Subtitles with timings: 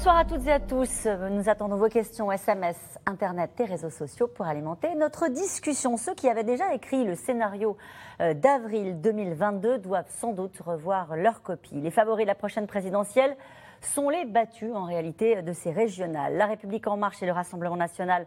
[0.00, 1.06] Bonsoir à toutes et à tous.
[1.30, 5.98] Nous attendons vos questions SMS, Internet et réseaux sociaux pour alimenter notre discussion.
[5.98, 7.76] Ceux qui avaient déjà écrit le scénario
[8.22, 11.82] euh, d'avril 2022 doivent sans doute revoir leur copie.
[11.82, 13.36] Les favoris de la prochaine présidentielle
[13.82, 16.34] sont les battus en réalité de ces régionales.
[16.34, 18.26] La République en marche et le Rassemblement national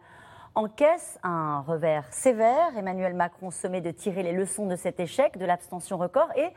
[0.54, 2.78] encaissent un revers sévère.
[2.78, 6.54] Emmanuel Macron se met de tirer les leçons de cet échec, de l'abstention record et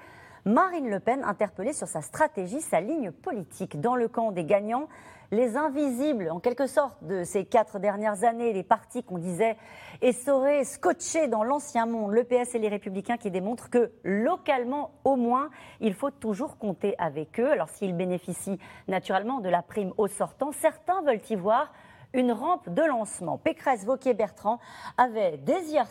[0.47, 3.81] Marine Le Pen interpellée sur sa stratégie, sa ligne politique.
[3.81, 4.87] Dans le camp des gagnants,
[5.33, 9.57] les invisibles, en quelque sorte, de ces quatre dernières années, les partis qu'on disait
[10.03, 15.17] essorés, scotchés dans l'ancien monde, le PS et les Républicains, qui démontrent que localement, au
[15.17, 15.51] moins,
[15.81, 17.51] il faut toujours compter avec eux.
[17.51, 21.73] Alors s'ils bénéficient naturellement de la prime au sortant, certains veulent y voir
[22.13, 23.39] une rampe de lancement.
[23.39, 24.59] Pécresse, Vauquier, Bertrand
[24.97, 25.39] avaient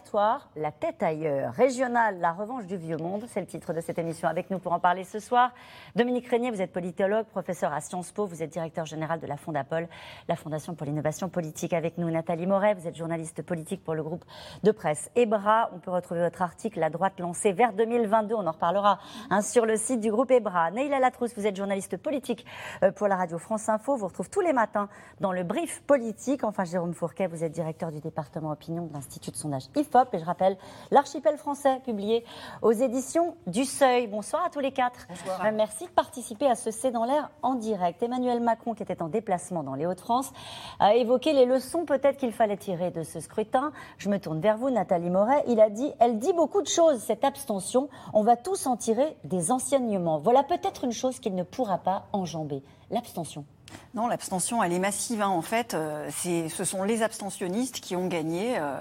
[0.05, 1.53] soir la tête ailleurs.
[1.53, 4.27] Régionale, la revanche du vieux monde, c'est le titre de cette émission.
[4.27, 5.51] Avec nous pour en parler ce soir,
[5.95, 9.37] Dominique Régnier, vous êtes politologue, professeur à Sciences Po, vous êtes directeur général de la
[9.37, 9.87] Fondapol,
[10.27, 11.73] la Fondation pour l'innovation politique.
[11.73, 14.25] Avec nous, Nathalie Moret, vous êtes journaliste politique pour le groupe
[14.63, 15.71] de presse EBRA.
[15.73, 19.65] On peut retrouver votre article La droite lancée vers 2022, on en reparlera hein, sur
[19.65, 20.71] le site du groupe EBRA.
[20.71, 22.45] Neila Latrousse, vous êtes journaliste politique
[22.83, 23.95] euh, pour la radio France Info.
[23.95, 26.04] Vous retrouve tous les matins dans le brief politique
[26.43, 30.13] Enfin, Jérôme Fourquet, vous êtes directeur du département opinion de l'Institut de sondage IFOP.
[30.13, 30.55] Et je rappelle
[30.91, 32.23] l'archipel français publié
[32.61, 34.05] aux éditions du Seuil.
[34.05, 35.07] Bonsoir à tous les quatre.
[35.09, 35.43] Bonsoir.
[35.43, 38.03] Euh, merci de participer à ce C'est dans l'air en direct.
[38.03, 40.31] Emmanuel Macron, qui était en déplacement dans les Hauts-de-France,
[40.79, 43.71] a évoqué les leçons peut-être qu'il fallait tirer de ce scrutin.
[43.97, 45.43] Je me tourne vers vous, Nathalie Moret.
[45.47, 47.89] Il a dit Elle dit beaucoup de choses, cette abstention.
[48.13, 50.19] On va tous en tirer des enseignements.
[50.19, 53.45] Voilà peut-être une chose qu'il ne pourra pas enjamber l'abstention.
[53.93, 55.21] Non, l'abstention, elle est massive.
[55.21, 55.29] Hein.
[55.29, 58.75] En fait, euh, ce sont les abstentionnistes qui ont gagné euh,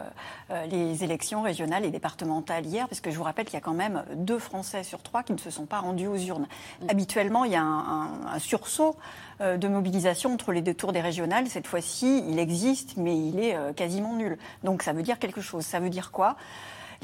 [0.51, 3.61] euh, les élections régionales et départementales hier, parce que je vous rappelle qu'il y a
[3.61, 6.49] quand même deux Français sur trois qui ne se sont pas rendus aux urnes.
[6.83, 6.87] Mm.
[6.91, 8.97] Habituellement, il y a un, sursaut
[9.41, 11.47] de mobilisation entre les deux tours des régionales.
[11.49, 14.39] Cette fois-ci, il existe, mais il est quasiment nul.
[14.65, 15.65] Donc ça veut dire quelque chose.
[15.65, 16.37] Ça veut dire quoi?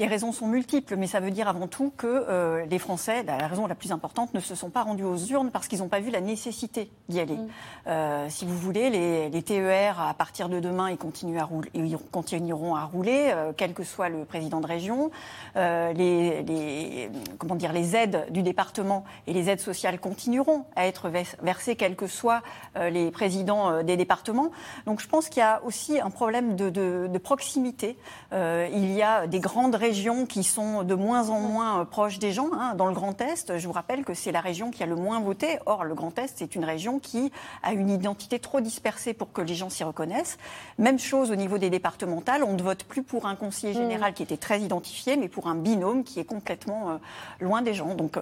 [0.01, 3.47] Les raisons sont multiples, mais ça veut dire avant tout que euh, les Français, la
[3.47, 5.99] raison la plus importante, ne se sont pas rendus aux urnes parce qu'ils n'ont pas
[5.99, 7.35] vu la nécessité d'y aller.
[7.35, 7.47] Mm.
[7.85, 11.95] Euh, si vous voulez, les, TER, à partir de demain, ils, continuent à rouler, ils
[12.11, 15.11] continueront à rouler, euh, quel que soit le président de région.
[15.55, 21.11] les, comment dire, les aides du département et les aides sociales continueront à être
[21.43, 22.41] versées, quels que soient
[22.75, 24.49] les présidents des départements.
[24.87, 27.97] Donc je pense qu'il y a aussi un problème de, de proximité.
[28.31, 29.90] il y a des grandes régions
[30.27, 32.49] qui sont de moins en moins euh, proches des gens.
[32.53, 32.75] Hein.
[32.75, 35.19] Dans le Grand Est, je vous rappelle que c'est la région qui a le moins
[35.19, 35.59] voté.
[35.65, 37.31] Or, le Grand Est, c'est une région qui
[37.61, 40.37] a une identité trop dispersée pour que les gens s'y reconnaissent.
[40.77, 42.43] Même chose au niveau des départementales.
[42.43, 44.13] On ne vote plus pour un conseiller général mm.
[44.13, 46.97] qui était très identifié, mais pour un binôme qui est complètement euh,
[47.41, 47.93] loin des gens.
[47.93, 48.21] Donc, euh,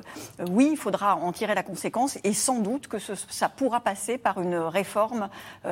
[0.49, 4.41] oui, il faudra en tirer la conséquence et sans doute que ça pourra passer par
[4.41, 5.29] une réforme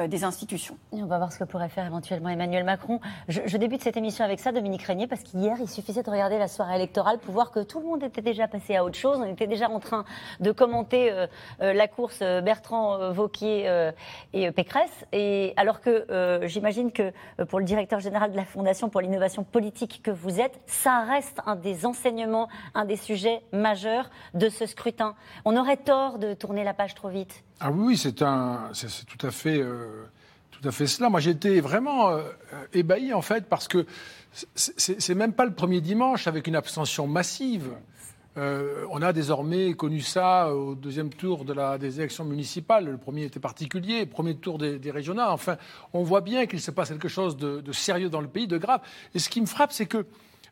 [0.08, 0.78] des institutions.
[0.92, 3.00] on va voir ce que pourrait faire éventuellement Emmanuel Macron.
[3.28, 6.40] Je, je débute cette émission avec ça, Dominique Régnier, parce qu'hier, il suffisait de regarder
[6.40, 9.20] la soirée électorale pour voir que tout le monde était déjà passé à autre chose.
[9.20, 10.06] On était déjà en train
[10.40, 11.28] de commenter euh,
[11.62, 13.92] euh, la course euh, Bertrand Vauquier
[14.34, 15.06] et Pécresse.
[15.12, 16.06] Et alors que
[16.44, 17.12] j'imagine que
[17.48, 21.42] pour le directeur général de la Fondation pour l'innovation politique que vous êtes, ça reste
[21.46, 25.16] un des enseignements, un des sujets majeurs de ce scrutin.
[25.46, 27.44] On aurait tort de tourner la page trop vite.
[27.60, 28.24] Ah oui, c'est
[28.74, 29.62] c'est tout à fait.
[30.62, 31.10] Tout à fait cela.
[31.10, 32.18] Moi, j'étais vraiment
[32.74, 33.86] ébahi en fait parce que
[34.56, 37.72] c'est même pas le premier dimanche avec une abstention massive.
[38.38, 42.86] Euh, on a désormais connu ça au deuxième tour de la, des élections municipales.
[42.86, 45.30] Le premier était particulier, le premier tour des, des régionales.
[45.30, 45.58] Enfin,
[45.94, 48.82] on voit bien qu'il se passe quelque chose de, sérieux dans le pays, de grave.
[49.16, 50.06] Et ce qui me frappe, c'est que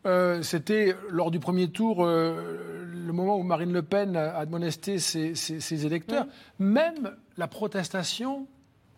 [0.07, 4.97] euh, c'était lors du premier tour euh, le moment où Marine Le Pen a admonesté
[4.97, 6.25] ses, électeurs.
[6.57, 8.47] Même la protestation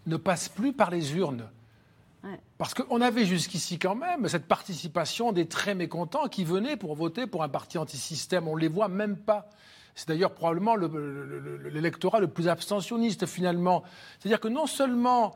[0.07, 1.47] ne passe plus par les urnes.
[2.57, 7.27] Parce qu'on avait jusqu'ici quand même cette participation des très mécontents qui venaient pour voter
[7.27, 8.47] pour un parti anti-système.
[8.47, 9.49] On ne les voit même pas.
[9.95, 13.83] C'est d'ailleurs probablement l'électorat le, plus abstentionniste finalement.
[14.19, 15.35] C'est-à-dire que non seulement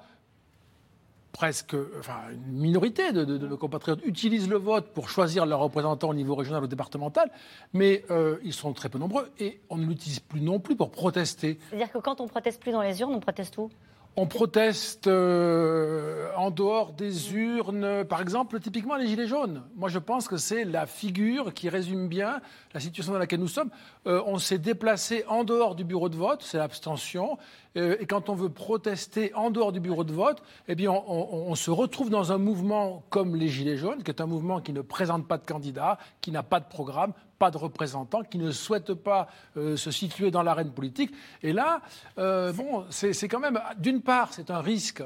[1.31, 6.13] presque, enfin, une minorité de, nos compatriotes utilisent le vote pour choisir leurs représentants au
[6.13, 7.31] niveau régional ou départemental,
[7.73, 10.91] mais euh, ils sont très peu nombreux et on ne l'utilise plus non plus pour
[10.91, 11.57] protester.
[11.69, 13.71] C'est-à-dire que quand on proteste plus dans les urnes, on proteste où?
[14.17, 19.63] On proteste euh, en dehors des urnes, par exemple, typiquement les Gilets jaunes.
[19.75, 22.41] Moi, je pense que c'est la figure qui résume bien
[22.73, 23.69] la situation dans laquelle nous sommes.
[24.07, 27.37] Euh, on s'est déplacé en dehors du bureau de vote, c'est l'abstention.
[27.77, 31.55] Euh, et quand on veut protester en dehors du bureau de vote, eh bien, on,
[31.55, 34.81] se retrouve dans un mouvement comme les Gilets jaunes, qui est un mouvement qui ne
[34.81, 38.93] présente pas de candidat, qui n'a pas de programme, pas de représentants, qui ne souhaitent
[38.93, 39.27] pas
[39.57, 41.11] euh, se situer dans l'arène politique.
[41.41, 41.81] Et là,
[42.19, 45.01] euh, bon, c'est quand même, d'une part, c'est un risque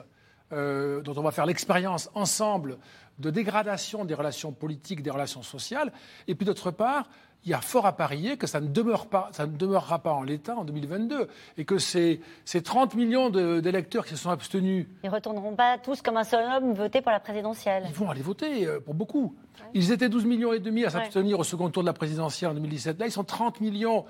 [0.52, 2.78] euh, dont on va faire l'expérience ensemble
[3.20, 5.94] de dégradation des relations politiques, des relations sociales,
[6.28, 7.08] et puis d'autre part,
[7.46, 10.14] il y a fort à parier que ça ne, demeure pas, ça ne demeurera pas
[10.14, 11.28] en l'état en 2022
[11.58, 14.88] et que ces, ces 30 millions d'électeurs qui se sont abstenus.
[15.04, 17.84] Ils ne retourneront pas tous comme un seul homme voter pour la présidentielle.
[17.88, 19.36] Ils vont aller voter euh, pour beaucoup.
[19.74, 22.54] Ils étaient 12 millions et demi à s'abstenir au second tour de la présidentielle en
[22.56, 23.00] 2017.
[23.00, 24.06] Là, ils sont 30 millions.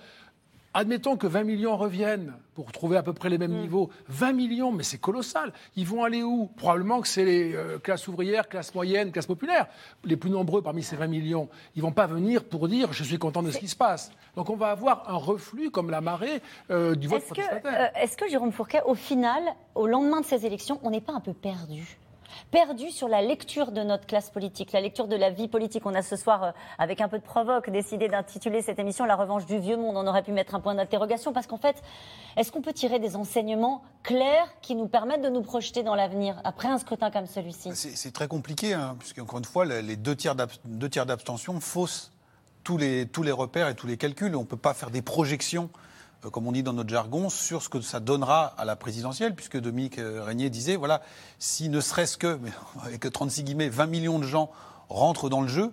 [0.78, 3.62] Admettons que 20 millions reviennent pour trouver à peu près les mêmes mm.
[3.62, 3.90] niveaux.
[4.10, 5.54] 20 millions, mais c'est colossal.
[5.78, 6.48] Ils vont aller où?
[6.58, 9.68] Probablement que c'est les euh, classes ouvrières, classes moyennes, classes populaires.
[10.04, 11.48] Les plus nombreux parmi ces 20 millions.
[11.78, 14.12] Ils vont pas venir pour dire je suis content de ce qui se passe.
[14.36, 18.18] Donc on va avoir un reflux comme la marée euh, du vote est euh, Est-ce
[18.18, 19.42] que Jérôme Fourquet, au final,
[19.76, 21.98] au lendemain de ces élections, on n'est pas un peu perdu?
[22.52, 25.86] Perdu sur la lecture de notre classe politique, la lecture de la vie politique.
[25.86, 29.16] On a ce soir, euh, avec un peu de provoque, décidé d'intituler cette émission La
[29.16, 29.98] revanche du vieux monde.
[29.98, 31.82] On aurait pu mettre un point d'interrogation parce qu'en fait,
[32.38, 36.40] est-ce qu'on peut tirer des enseignements clairs qui nous permettent de nous projeter dans l'avenir
[36.44, 37.72] après un scrutin comme celui-ci?
[37.76, 42.12] C'est très compliqué, hein, puisqu'encore une fois, les deux tiers d'abstention faussent
[42.64, 44.36] tous les, tous les repères et tous les calculs.
[44.36, 45.70] On ne peut pas faire des projections
[46.32, 49.60] comme on dit dans notre jargon, sur ce que ça donnera à la présidentielle, puisque
[49.60, 51.02] Dominique euh, Régnier disait, voilà,
[51.40, 52.40] si ne serait-ce que,
[52.84, 54.52] avec 36 guillemets, 20 millions de gens
[54.90, 55.72] rentrent dans le jeu,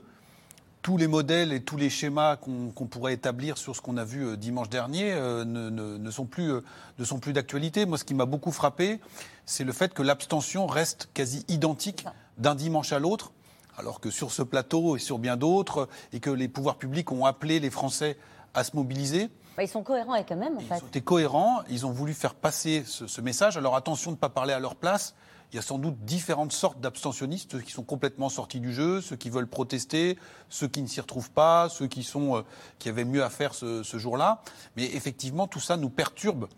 [0.83, 4.27] tous les modèles et tous les schémas qu'on pourrait établir sur ce qu'on a vu
[4.27, 6.53] euh, dimanche dernier ne, sont plus,
[6.99, 7.87] ne sont plus d'actualité.
[7.87, 9.01] Moi, ce qui m'a beaucoup frappé,
[9.47, 12.05] c'est le fait que l'abstention reste quasi identique
[12.39, 13.33] d'un dimanche à l'autre,
[13.79, 17.25] alors que sur ce plateau et sur bien d'autres, et que les pouvoirs publics ont
[17.25, 18.19] appelé les Français
[18.55, 19.31] à se mobiliser.
[19.57, 20.79] Bah, ils sont cohérents avec eux-mêmes, en fait.
[20.79, 23.57] Ils ont été cohérents, ils ont voulu faire passer ce, message.
[23.57, 25.15] Alors attention de ne pas parler à leur place.
[25.53, 29.03] Il y a sans doute différentes sortes d'abstentionnistes, ceux qui sont complètement sortis du jeu,
[29.03, 30.19] ceux qui veulent protester,
[30.49, 32.43] ceux qui ne s'y retrouvent pas, ceux qui, sont, euh,
[32.79, 34.41] qui avaient mieux à faire ce, ce jour-là.
[34.77, 36.49] Mais effectivement, tout ça nous perturbe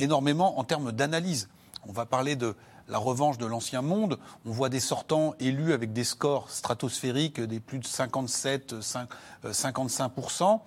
[0.00, 1.48] énormément en termes d'analyse.
[1.86, 2.56] On va parler de
[2.90, 4.18] la revanche de l'ancien monde.
[4.44, 8.74] On voit des sortants élus avec des scores stratosphériques, des plus de 57,
[9.44, 10.60] 55%.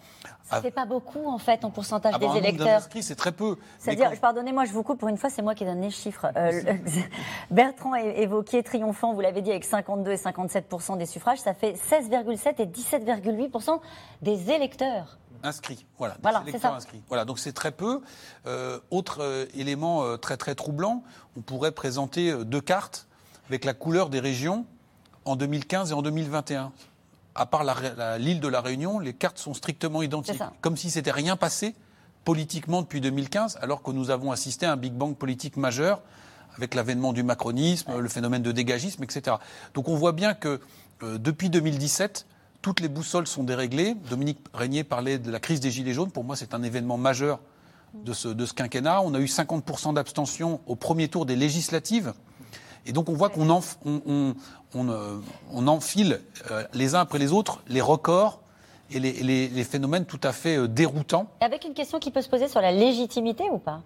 [0.43, 2.81] Ça fait pas beaucoup en fait en pourcentage des électeurs.
[3.01, 3.57] C'est très peu.
[3.79, 6.27] C'est-à-dire, pardonnez-moi, je vous coupe pour une fois, c'est moi qui donne les chiffres.
[6.35, 6.61] Euh,
[7.51, 12.61] Bertrand évoqué triomphant, vous l'avez dit, avec 52 et 57% des suffrages, ça fait 16,7
[12.61, 13.79] et 17,8%
[14.21, 15.85] des électeurs inscrits.
[15.97, 16.73] Voilà, voilà c'est ça.
[16.73, 17.01] inscrits.
[17.07, 18.01] Voilà, donc c'est très peu.
[18.47, 21.03] Euh, autre euh, élément euh, très très troublant,
[21.37, 23.07] on pourrait présenter deux cartes
[23.49, 24.65] avec la couleur des régions
[25.25, 26.71] en 2015 et en 2021.
[27.35, 27.63] À part
[28.19, 31.75] l'île de la Réunion, les cartes sont strictement identiques, comme si c'était rien passé
[32.25, 36.01] politiquement depuis 2015, alors que nous avons assisté à un Big Bang politique majeur
[36.55, 39.37] avec l'avènement du macronisme, le phénomène de dégagisme, etc.
[39.73, 40.61] Donc on voit bien que
[41.01, 42.27] depuis 2017,
[42.63, 43.93] toutes les boussoles sont déréglées.
[44.09, 46.09] Dominique Régnier parlait de la crise des Gilets jaunes.
[46.09, 47.39] Pour moi, c'est un événement majeur
[47.93, 49.01] de ce, quinquennat.
[49.03, 52.13] On a eu 50% d'abstention au premier tour des législatives.
[52.85, 54.35] Et donc on voit qu'on on,
[54.73, 55.19] on, euh,
[55.67, 56.21] enfile
[56.51, 58.41] euh, les uns après les autres les records
[58.91, 61.27] et les phénomènes tout à fait euh, déroutants.
[61.39, 63.83] Avec une question qui peut se poser sur la légitimité ou pas?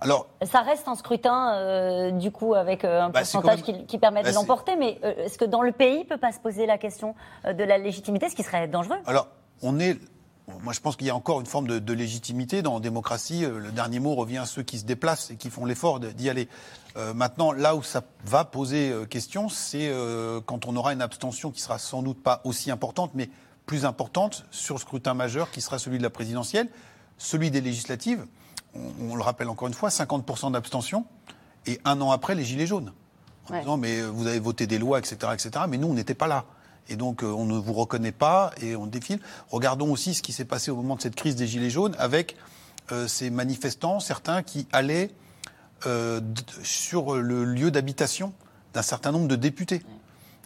[0.00, 4.22] Alors, ça reste un scrutin, euh, du coup, avec euh, un bah, pourcentage qui, permet
[4.22, 6.66] de bah, l'emporter, mais euh, est-ce que dans le pays, ne peut pas se poser
[6.66, 7.14] la question
[7.44, 8.98] de la légitimité, ce qui serait dangereux?
[9.06, 9.28] Alors,
[9.62, 9.98] on est.
[10.62, 13.42] Moi, je pense qu'il y a encore une forme de, légitimité dans la démocratie.
[13.46, 16.48] Le dernier mot revient à ceux qui se déplacent et qui font l'effort d'y aller.
[17.14, 19.92] maintenant, là où ça va poser question, c'est
[20.46, 23.30] quand on aura une abstention qui sera sans doute pas aussi importante, mais
[23.64, 26.68] plus importante sur le scrutin majeur qui sera celui de la présidentielle,
[27.16, 28.26] celui des législatives
[28.74, 31.04] on, le rappelle encore une fois, 50% d'abstention,
[31.66, 32.92] et un an après, les Gilets jaunes.
[33.48, 36.28] En disant, mais vous avez voté des lois, etc., etc., mais nous, on n'était pas
[36.28, 36.44] là.
[36.88, 39.20] Et donc, euh, on ne vous reconnaît pas et on défile.
[39.48, 42.36] Regardons aussi ce qui s'est passé au moment de cette crise des Gilets jaunes avec
[42.92, 45.10] euh, ces manifestants, certains qui allaient
[45.86, 46.20] euh,
[46.62, 48.32] sur le lieu d'habitation
[48.74, 49.82] d'un certain nombre de députés.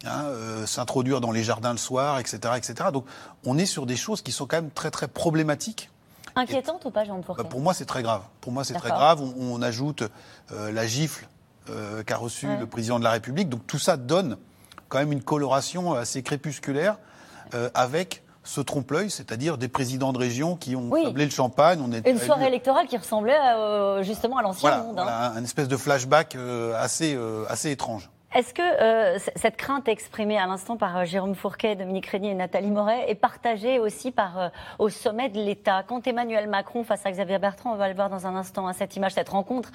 [0.06, 0.26] Hein,
[0.66, 2.90] s'introduire dans les jardins le soir, etc., etc.
[2.92, 3.06] Donc,
[3.46, 5.88] on est sur des choses qui sont quand même très, très problématiques
[6.36, 8.22] Inquiétante ou pas, Jean bah, Pour moi, c'est très grave.
[8.40, 9.20] Pour moi, c'est très grave.
[9.20, 10.02] On, ajoute
[10.52, 11.26] euh, la gifle
[11.70, 13.48] euh, qu'a reçue le président de la République.
[13.48, 14.36] Donc tout ça donne
[14.88, 16.98] quand même une coloration assez crépusculaire
[17.54, 21.10] euh, avec ce trompe-l'œil, c'est-à-dire des présidents de région qui ont oui.
[21.14, 21.80] le champagne.
[21.82, 23.38] On est une soirée électorale qui ressemblait
[24.02, 24.98] justement à l'ancien monde.
[24.98, 25.04] Hein.
[25.04, 26.36] Voilà, un espèce de flashback
[26.76, 28.10] assez, assez étrange.
[28.34, 32.34] Est-ce que euh, cette crainte exprimée à l'instant par euh, Jérôme Fourquet, Dominique Régnier et
[32.34, 34.48] Nathalie Moret est partagée aussi par, euh,
[34.80, 35.84] au sommet de l'État?
[35.86, 38.72] Quand Emmanuel Macron face à Xavier Bertrand, on va le voir dans un instant, hein,
[38.72, 39.70] cette image, cette rencontre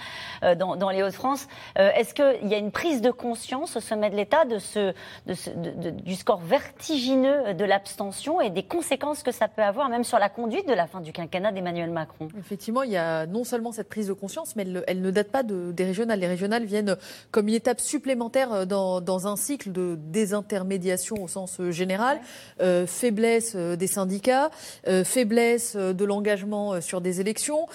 [0.57, 4.43] dans, les Hauts-de-France, est-ce qu'il y a une prise de conscience au sommet de l'État
[4.45, 10.29] du score vertigineux de l'abstention et des conséquences que ça peut avoir même sur la
[10.29, 12.27] conduite de la fin du quinquennat d'Emmanuel Macron?
[12.37, 15.43] Effectivement, il y a non seulement cette prise de conscience, mais elle, ne date pas
[15.43, 16.19] de, des régionales.
[16.19, 16.97] Les régionales viennent
[17.31, 22.19] comme une étape supplémentaire euh, dans, un cycle de désintermédiation au sens euh, général,
[22.61, 24.49] euh, faiblesse des syndicats,
[25.03, 27.67] faiblesse de l'engagement sur des élections,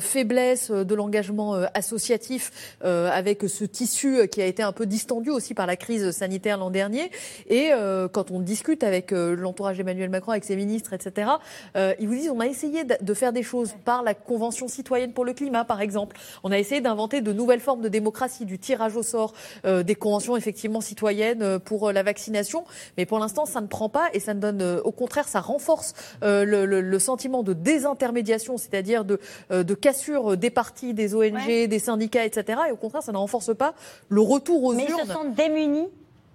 [0.00, 5.66] faiblesse de l'engagement associatif avec ce tissu qui a été un peu distendu aussi par
[5.66, 7.10] la crise sanitaire l'an dernier.
[7.48, 7.70] Et
[8.12, 11.30] quand on discute avec l'entourage d'Emmanuel Macron, avec ses ministres, etc.,
[11.76, 15.24] ils vous disent on a essayé de faire des choses par la Convention citoyenne pour
[15.24, 16.16] le climat, par exemple.
[16.42, 19.32] On a essayé d'inventer de nouvelles formes de démocratie, du tirage au sort
[19.64, 22.64] des conventions effectivement citoyenne euh, pour euh, la vaccination.
[22.96, 25.40] Mais pour l'instant, ça ne prend pas et ça ne donne, euh, au contraire, ça
[25.40, 29.20] renforce le, sentiment de désintermédiation, c'est-à-dire de,
[29.50, 32.60] de cassure des partis, des ONG, des syndicats, etc.
[32.68, 33.74] Et au contraire, ça ne renforce pas
[34.08, 34.82] le retour aux urnes.
[34.82, 35.88] Mais ils se sentent démunis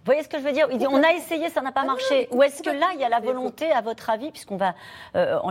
[0.03, 0.67] vous voyez ce que je veux dire?
[0.69, 2.27] Il dit, On a essayé, ça n'a pas ah marché.
[2.31, 4.75] Ou est-ce que là, il y a la volonté, à votre avis, puisqu'on va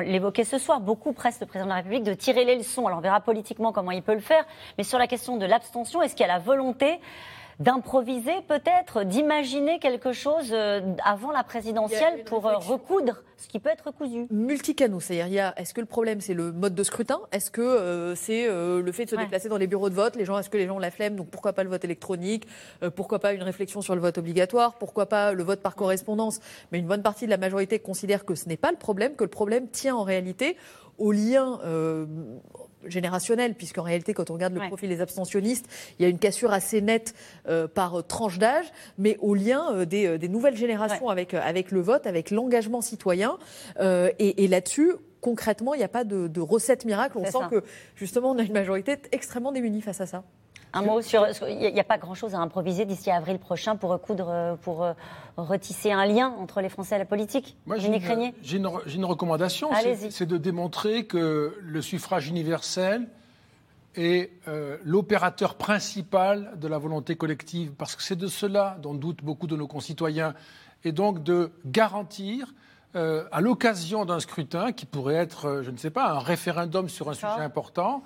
[0.05, 2.87] l'évoquer ce soir, beaucoup presse le président de la République de tirer les leçons.
[2.87, 4.45] Alors on verra politiquement comment il peut le faire,
[4.77, 7.01] mais sur la question de l'abstention, est-ce qu'il y a la volonté
[7.61, 13.71] d'improviser peut-être, d'imaginer quelque chose euh, avant la présidentielle pour euh, recoudre ce qui peut
[13.71, 14.27] être cousu.
[14.31, 17.21] Multicanaux, c'est-à-dire, est-ce que le problème c'est le mode de scrutin?
[17.33, 20.15] Est-ce que euh, c'est le fait de se déplacer dans les bureaux de vote?
[20.17, 21.17] Les gens, est-ce que les gens ont la flemme?
[21.17, 22.47] Donc pourquoi pas le vote électronique?
[22.95, 24.75] Pourquoi pas une réflexion sur le vote obligatoire?
[24.75, 26.41] Pourquoi pas le vote par correspondance?
[26.71, 29.25] Mais une bonne partie de la majorité considère que ce n'est pas le problème, que
[29.25, 30.57] le problème tient en réalité
[30.99, 31.59] au lien
[32.87, 35.67] générationnel, puisqu'en réalité, quand on regarde le profil des abstentionnistes,
[35.99, 37.15] il y a une cassure assez nette
[37.49, 38.67] euh, par tranche d'âge,
[38.99, 43.39] mais au lien euh, euh, des, nouvelles générations avec, avec le vote, avec l'engagement citoyen.
[43.79, 47.19] et, là-dessus, concrètement, il n'y a pas de, de recette miracle.
[47.19, 47.63] On sent que,
[47.97, 50.25] justement, on a une majorité extrêmement démunie face à ça.
[50.75, 51.27] Un mot sur.
[51.49, 54.93] Il n'y a pas grand-chose à improviser d'ici avril prochain pour recoudre, euh, pour euh,
[55.37, 57.57] retisser un lien entre les Français et la politique.
[57.67, 57.89] Moi, j'ai
[58.57, 59.71] une, une, recommandation,
[60.11, 63.07] c'est de démontrer que le suffrage universel
[63.95, 69.23] est euh, l'opérateur principal de la volonté collective, parce que c'est de cela dont doutent
[69.23, 70.35] beaucoup de nos concitoyens,
[70.85, 72.55] et donc de garantir
[72.95, 77.15] à l'occasion d'un scrutin qui pourrait être, je ne sais pas, un référendum sur un
[77.15, 78.03] sujet important,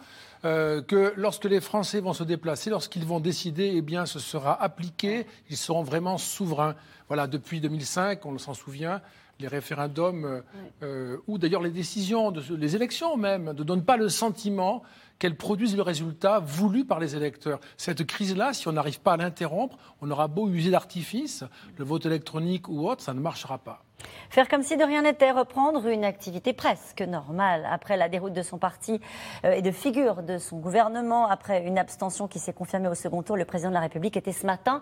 [0.47, 4.63] euh, que lorsque les Français vont se déplacer, lorsqu'ils vont décider, eh bien, ce sera
[4.63, 6.77] appliqué, ils seront vraiment souverains.
[7.09, 9.03] Voilà, depuis 2005, on s'en souvient,
[9.41, 10.41] les référendums, euh,
[10.85, 14.85] euh, ou d'ailleurs les décisions, les élections même, ne donnent pas le sentiment
[15.19, 17.59] qu'elles produisent le résultat voulu par les électeurs.
[17.77, 21.43] Cette crise-là, si on n'arrive pas à l'interrompre, on aura beau user d'artifice,
[21.77, 23.86] le vote électronique ou autre, ça ne marchera pas.
[24.31, 28.43] Faire comme si de rien n'était, reprendre une activité presque normale après la déroute de
[28.43, 29.01] son parti
[29.45, 33.23] euh, et de figure de son gouvernement, après une abstention qui s'est confirmée au second
[33.23, 33.37] tour.
[33.37, 34.81] Le président de la République était ce matin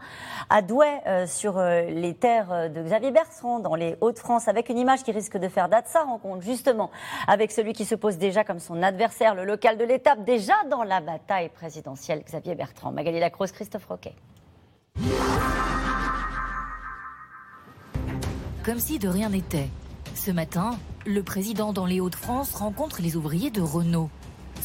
[0.51, 4.79] à Douai, euh, sur euh, les terres de Xavier Bertrand, dans les Hauts-de-France, avec une
[4.79, 5.87] image qui risque de faire date.
[5.87, 6.91] Sa rencontre justement
[7.29, 10.83] avec celui qui se pose déjà comme son adversaire, le local de l'étape, déjà dans
[10.83, 12.91] la bataille présidentielle, Xavier Bertrand.
[12.91, 14.15] Magali Lacrosse, Christophe Roquet.
[18.65, 19.69] Comme si de rien n'était.
[20.15, 24.09] Ce matin, le président dans les Hauts-de-France rencontre les ouvriers de Renault.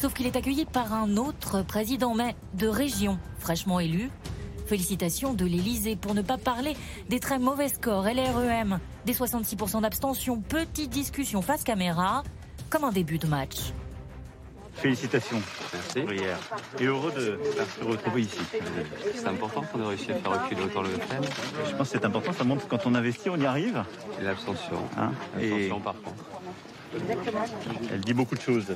[0.00, 4.10] Sauf qu'il est accueilli par un autre président, mais de région, fraîchement élu.
[4.64, 6.76] Félicitations de l'Elysée pour ne pas parler
[7.10, 12.22] des très mauvais scores LREM, des 66% d'abstention, petite discussion face caméra,
[12.70, 13.74] comme un début de match.
[14.80, 15.42] Félicitations.
[15.72, 16.24] Merci.
[16.78, 17.38] Et heureux de
[17.78, 18.38] se retrouver ici.
[19.14, 21.22] C'est important qu'on ait réussi à faire reculer autant le FM.
[21.68, 23.82] Je pense que c'est important, ça montre que quand on investit, on y arrive.
[24.20, 24.78] Et l'abstention.
[24.98, 26.24] Hein l'abstention par contre.
[26.96, 27.44] Exactement.
[27.92, 28.74] Elle dit beaucoup de choses.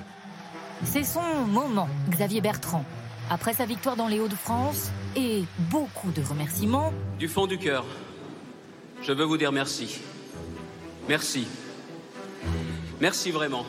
[0.84, 2.84] C'est son moment, Xavier Bertrand.
[3.30, 6.92] Après sa victoire dans les Hauts-de-France et beaucoup de remerciements.
[7.18, 7.84] Du fond du cœur,
[9.02, 10.00] je veux vous dire merci.
[11.08, 11.46] Merci.
[13.00, 13.64] Merci vraiment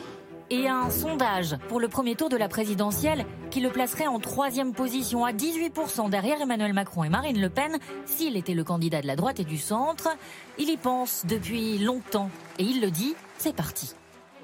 [0.49, 4.73] et un sondage pour le premier tour de la présidentielle qui le placerait en troisième
[4.73, 9.07] position à 18% derrière Emmanuel Macron et Marine Le Pen s'il était le candidat de
[9.07, 10.09] la droite et du centre.
[10.57, 13.93] Il y pense depuis longtemps et il le dit, c'est parti.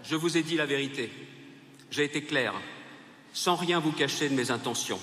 [0.03, 1.12] Je vous ai dit la vérité.
[1.91, 2.53] J'ai été clair,
[3.34, 5.00] sans rien vous cacher de mes intentions.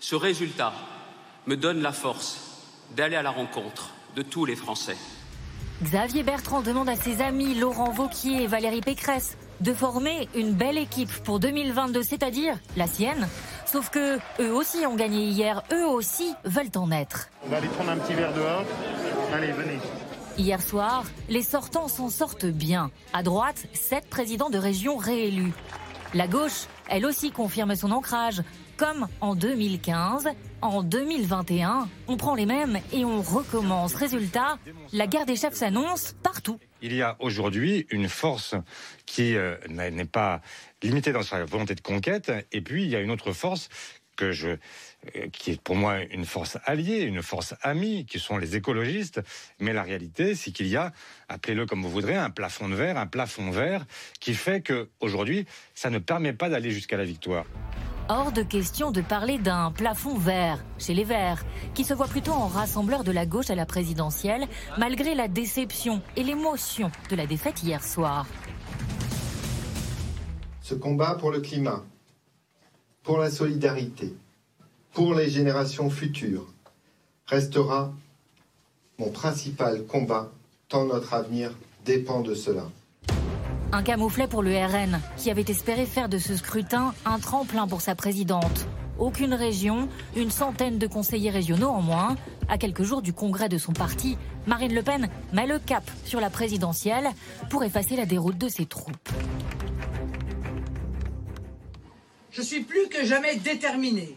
[0.00, 0.74] Ce résultat
[1.46, 4.96] me donne la force d'aller à la rencontre de tous les Français.
[5.82, 10.78] Xavier Bertrand demande à ses amis Laurent Vauquier et Valérie Pécresse de former une belle
[10.78, 13.28] équipe pour 2022, c'est-à-dire la sienne,
[13.74, 17.28] Sauf que eux aussi ont gagné hier, eux aussi veulent en être.
[17.44, 18.62] On va aller prendre un petit verre dehors.
[19.32, 19.80] Allez, venez.
[20.38, 22.92] Hier soir, les sortants s'en sortent bien.
[23.12, 25.52] À droite, sept présidents de région réélus.
[26.14, 28.44] La gauche, elle aussi confirme son ancrage.
[28.76, 30.28] Comme en 2015,
[30.64, 33.94] en 2021, on prend les mêmes et on recommence.
[33.94, 34.58] Résultat,
[34.94, 36.58] la guerre des chefs s'annonce partout.
[36.80, 38.54] Il y a aujourd'hui une force
[39.04, 40.40] qui euh, n'est pas
[40.82, 43.68] limitée dans sa volonté de conquête, et puis il y a une autre force
[44.16, 44.48] que je,
[45.16, 49.20] euh, qui est pour moi une force alliée, une force amie, qui sont les écologistes.
[49.60, 50.92] Mais la réalité, c'est qu'il y a,
[51.28, 53.84] appelez-le comme vous voudrez, un plafond de verre, un plafond vert,
[54.18, 55.44] qui fait que aujourd'hui,
[55.74, 57.44] ça ne permet pas d'aller jusqu'à la victoire.
[58.10, 61.42] Hors de question de parler d'un plafond vert chez les Verts,
[61.72, 64.46] qui se voit plutôt en rassembleur de la gauche à la présidentielle,
[64.76, 68.26] malgré la déception et l'émotion de la défaite hier soir.
[70.60, 71.82] Ce combat pour le climat,
[73.02, 74.14] pour la solidarité,
[74.92, 76.46] pour les générations futures,
[77.24, 77.90] restera
[78.98, 80.30] mon principal combat,
[80.68, 81.56] tant notre avenir
[81.86, 82.68] dépend de cela.
[83.74, 87.80] Un camouflet pour le RN, qui avait espéré faire de ce scrutin un tremplin pour
[87.80, 88.68] sa présidente.
[89.00, 92.14] Aucune région, une centaine de conseillers régionaux en moins.
[92.48, 94.16] À quelques jours du congrès de son parti,
[94.46, 97.08] Marine Le Pen met le cap sur la présidentielle
[97.50, 99.08] pour effacer la déroute de ses troupes.
[102.30, 104.16] Je suis plus que jamais déterminé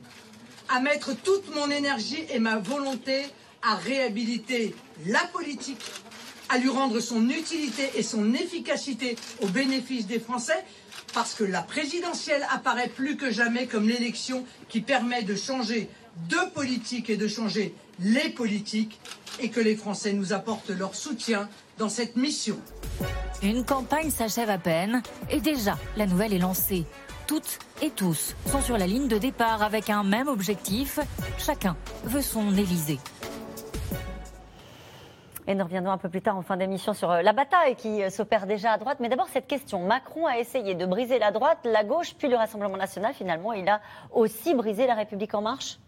[0.69, 3.23] à mettre toute mon énergie et ma volonté
[3.63, 4.75] à réhabiliter
[5.07, 5.81] la politique
[6.49, 10.63] à lui rendre son utilité et son efficacité au bénéfice des Français,
[11.13, 15.89] parce que la présidentielle apparaît plus que jamais comme l'élection qui permet de changer
[16.29, 18.99] de politique et de changer les politiques,
[19.39, 22.57] et que les Français nous apportent leur soutien dans cette mission.
[23.43, 26.85] Une campagne s'achève à peine, et déjà la nouvelle est lancée.
[27.27, 30.99] Toutes et tous sont sur la ligne de départ avec un même objectif,
[31.37, 31.75] chacun
[32.05, 32.99] veut son Élysée.
[35.47, 38.03] Et nous reviendrons un peu plus tard en fin d'émission sur euh, la bataille qui
[38.03, 38.97] euh, s'opère déjà à droite.
[38.99, 39.79] Mais d'abord, cette question.
[39.79, 43.13] Macron a essayé de briser la droite, la gauche, puis le Rassemblement national.
[43.13, 43.79] Finalement, il a
[44.11, 45.79] aussi brisé la République en marche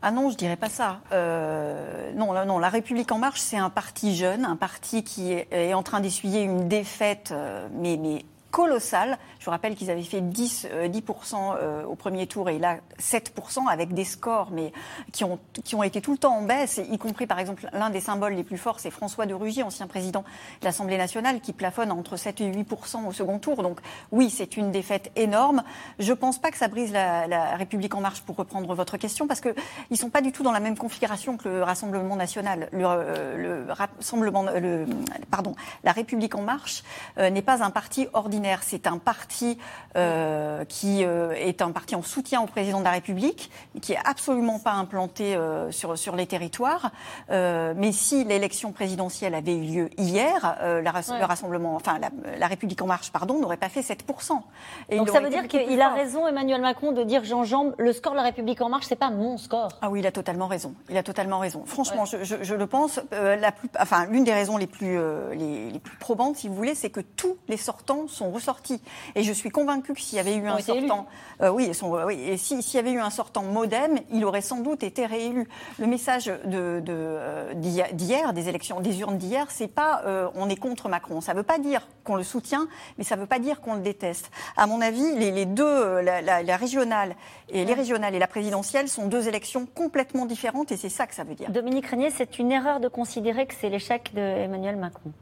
[0.00, 1.00] ah non, je dirais pas ça.
[1.10, 5.74] Euh, non, non, la République en marche, c'est un parti jeune, un parti qui est,
[5.74, 7.34] en train d'essuyer une défaite,
[7.72, 9.18] mais, mais colossal.
[9.38, 12.78] Je vous rappelle qu'ils avaient fait 10, 10% euh, euh, au premier tour et là
[12.98, 14.72] 7% avec des scores mais
[15.12, 17.90] qui ont, qui ont été tout le temps en baisse, y compris par exemple l'un
[17.90, 20.24] des symboles les plus forts, c'est François de Rugy, ancien président
[20.60, 23.62] de l'Assemblée nationale, qui plafonne entre 7 et 8% au second tour.
[23.62, 23.80] Donc
[24.12, 25.62] oui, c'est une défaite énorme.
[25.98, 29.26] Je ne pense pas que ça brise la, République en marche pour reprendre votre question
[29.26, 29.54] parce qu'ils
[29.90, 32.68] ne sont pas du tout dans la même configuration que le Rassemblement national.
[32.72, 34.86] Le, euh, Rassemblement, le,
[35.30, 36.82] pardon, la République en marche
[37.16, 39.58] n'est pas un parti ordinaire c'est un parti
[39.96, 43.98] euh, qui euh, est un parti en soutien au président de la République, qui est
[44.04, 46.90] absolument pas implanté euh, sur, sur les territoires.
[47.30, 51.98] mais si l'élection présidentielle avait eu lieu hier, la, le Rassemblement, enfin
[52.38, 54.40] la, République en marche, pardon, n'aurait pas fait 7%.
[54.88, 58.12] Et Donc ça veut dire qu'il a raison, Emmanuel Macron, de dire Jean-Jean, le score
[58.12, 59.70] de la République en marche, c'est pas mon score.
[59.82, 60.74] Ah oui, il a totalement raison.
[60.88, 61.62] Il a totalement raison.
[61.66, 63.00] Franchement, je, je, le pense.
[63.12, 64.98] la plus, enfin, l'une des raisons les plus,
[65.32, 68.80] les, les plus probantes, si vous voulez, c'est que tous les sortants sont ressorti.
[69.14, 71.06] Et je suis convaincue que s'il y avait eu un sortant,
[71.42, 71.70] euh, oui,
[72.06, 75.48] oui, et s'il y avait eu un sortant modem, il aurait sans doute été réélu.
[75.78, 80.56] Le message de, euh, d'hier, des élections, des urnes d'hier, c'est pas euh, on est
[80.56, 81.20] contre Macron.
[81.20, 83.74] Ça ne veut pas dire qu'on le soutient, mais ça ne veut pas dire qu'on
[83.74, 84.30] le déteste.
[84.56, 87.14] À mon avis, les, deux, la, régionale
[87.48, 91.14] et les régionales et la présidentielle sont deux élections complètement différentes, et c'est ça que
[91.14, 91.50] ça veut dire.
[91.50, 95.12] Dominique Régnier, c'est une erreur de considérer que c'est l'échec d'Emmanuel Macron.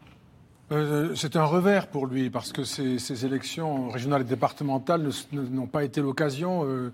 [0.72, 5.84] Euh, c'est un revers pour lui, parce que ces, élections régionales et départementales n'ont pas
[5.84, 6.64] été l'occasion.
[6.64, 6.92] Euh,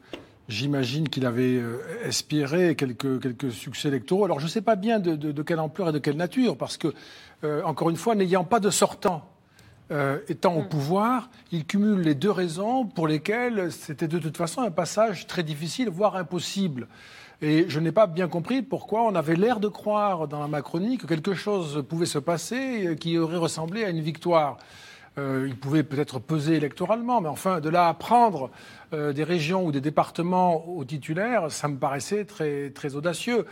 [0.48, 4.24] j'imagine qu'il avait euh, espéré quelques, quelques, succès électoraux.
[4.24, 6.92] Alors je ne sais pas bien de, quelle ampleur et de quelle nature, parce que,
[7.64, 9.28] encore une fois, n'ayant pas de sortant,
[10.28, 10.68] étant au mm.
[10.68, 15.42] pouvoir, il cumule les deux raisons pour lesquelles c'était de toute façon un passage très
[15.42, 16.86] difficile, voire impossible.
[17.44, 20.96] Et je n'ai pas bien compris pourquoi on avait l'air de croire dans la Macronie
[20.96, 24.58] que quelque chose pouvait se passer qui aurait ressemblé à une victoire.
[25.18, 28.50] Euh, il pouvait peut-être peser électoralement, mais enfin, de là à prendre
[28.94, 33.44] euh, des régions ou des départements aux titulaires, ça me paraissait très, très audacieux.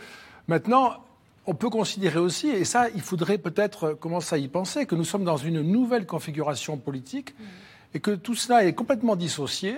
[0.47, 1.03] Maintenant,
[1.45, 5.03] on peut considérer aussi, et ça, il faudrait peut-être commencer à y penser, que nous
[5.03, 7.35] sommes dans une nouvelle configuration politique
[7.93, 9.75] et que tout cela est complètement dissocié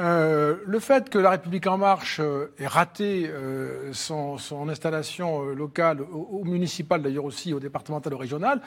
[0.00, 5.42] Euh, le fait que La République En Marche euh, ait raté euh, son, son installation
[5.46, 8.60] locale, au, au municipal d'ailleurs aussi, au départemental, au régional,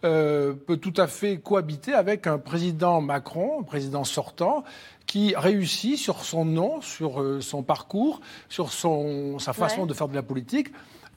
[0.00, 4.64] peut tout à fait cohabiter avec un président Macron, un président sortant,
[5.06, 9.86] qui réussit sur son nom, sur son parcours, sur son, sa façon Ouais.
[9.88, 10.68] de faire de la politique,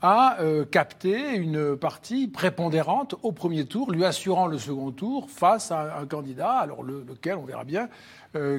[0.03, 5.71] à euh, capter une partie prépondérante au premier tour, lui assurant le second tour face
[5.71, 7.87] à un candidat, alors le- lequel, on verra bien,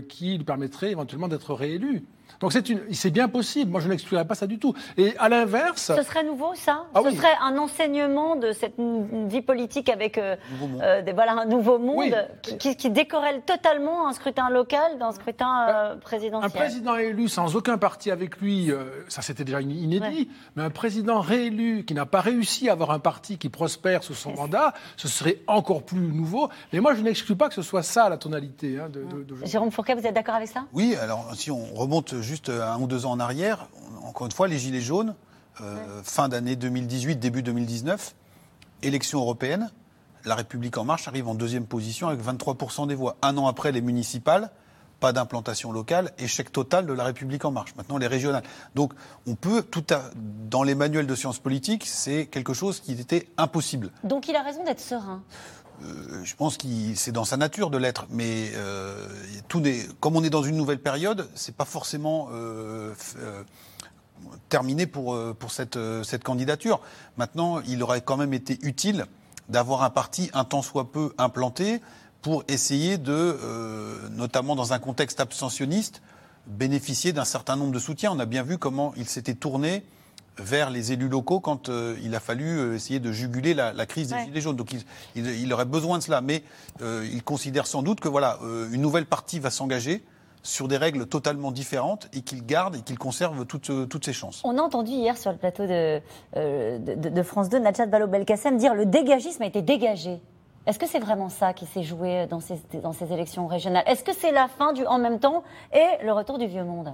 [0.08, 2.04] qui lui permettrait éventuellement d'être réélu.
[2.42, 3.70] Donc c'est une, c'est bien possible.
[3.70, 4.74] Moi, je n'exclurais pas ça du tout.
[4.98, 7.16] Et à l'inverse, Ce serait nouveau, ça Ah Ce oui.
[7.16, 10.36] serait un enseignement de cette vie politique avec euh,
[10.82, 12.12] euh, des- voilà, un nouveau monde Oui.
[12.42, 16.50] qui, qui, qui décorrèle totalement un scrutin local d'un scrutin euh, un présidentiel.
[16.50, 20.70] président élu sans aucun parti avec lui, euh, ça c'était déjà in- inédit, mais un
[20.70, 24.72] président réélu qui n'a pas réussi à avoir un parti qui prospère sous son mandat,
[24.96, 26.48] ce serait encore plus nouveau.
[26.72, 29.46] Mais moi, je n'exclus pas que ce soit ça la tonalité hein, de, de, de-
[29.46, 30.64] Jérôme Fourquet, vous êtes d'accord avec ça?
[30.72, 33.68] Oui, alors si on remonte juste un ou deux ans en arrière,
[34.04, 35.14] encore une fois, les Gilets jaunes,
[35.60, 38.14] euh, fin d'année 2018, début 2019,
[38.82, 39.70] élection européenne,
[40.24, 43.16] La République En Marche arrive en deuxième position avec 23% des voix.
[43.22, 44.50] Un an après, les municipales,
[45.00, 47.74] pas d'implantation locale, échec total de La République En Marche.
[47.76, 48.44] Maintenant, les régionales.
[48.76, 48.92] Donc,
[49.26, 53.28] on peut, tout à, dans les manuels de sciences politiques, c'est quelque chose qui était
[53.36, 53.90] impossible.
[54.04, 55.22] Donc il a raison d'être serein.
[55.84, 59.06] Euh, je pense que c'est dans sa nature de l'être, mais euh,
[60.00, 62.94] comme on est dans une nouvelle période, c'est pas forcément euh,
[64.48, 65.16] terminé pour,
[65.48, 66.80] cette, cette candidature.
[67.16, 69.06] Maintenant, il aurait quand même été utile
[69.48, 71.80] d'avoir un parti un tant soit peu implanté
[72.22, 73.36] pour essayer de,
[74.10, 76.02] notamment dans un contexte abstentionniste,
[76.46, 78.12] bénéficier d'un certain nombre de soutiens.
[78.12, 79.84] On a bien vu comment il s'était tourné
[80.38, 83.86] vers les élus locaux quand euh, il a fallu euh, essayer de juguler la, la
[83.86, 84.24] crise des Ouais.
[84.24, 84.56] Gilets jaunes.
[84.56, 84.82] Donc il,
[85.14, 86.20] il- il aurait besoin de cela.
[86.20, 86.42] Mais
[86.80, 90.04] euh, il considère sans doute que voilà, euh, une nouvelle partie va s'engager
[90.44, 94.40] sur des règles totalement différentes et qu'il garde et qu'il conserve toutes, toutes ses chances.
[94.44, 96.00] On a entendu hier sur le plateau de,
[96.34, 100.20] de, de- de France 2 Najat Vallaud-Belkacem dire le dégagisme a été dégagé.
[100.66, 103.84] Est-ce que c'est vraiment ça qui s'est joué dans ces, dans ces élections régionales?
[103.86, 105.42] Est-ce que c'est la fin du en même temps
[105.72, 106.92] et le retour du vieux monde?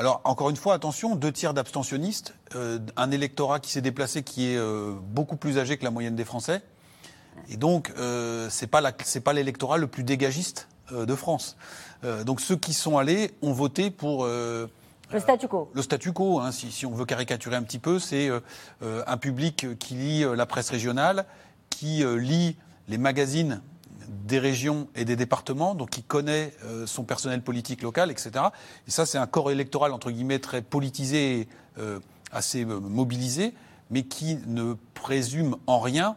[0.00, 4.46] Alors, encore une fois, attention, deux tiers d'abstentionnistes, euh, un électorat qui s'est déplacé qui
[4.46, 6.62] est euh, beaucoup plus âgé que la moyenne des Français.
[7.50, 11.56] Et donc, euh, c'est la- c'est pas l'électorat le plus dégagiste de France.
[12.24, 14.24] Donc, ceux qui sont allés ont voté pour.
[14.24, 14.70] Le
[15.18, 15.70] statu quo.
[15.74, 18.40] le statu quo, hein, si, si on veut caricaturer un petit peu, c'est euh,
[18.82, 21.26] euh, un public qui lit la presse régionale,
[21.68, 22.56] qui lit
[22.88, 23.60] les magazines
[24.10, 28.46] des régions et des départements, donc qui connaît euh, son personnel politique local, etc.
[28.88, 32.00] Et ça, c'est un corps électoral, entre guillemets, très politisé, et, euh,
[32.32, 33.54] assez euh, mobilisé,
[33.90, 36.16] mais qui ne présume en rien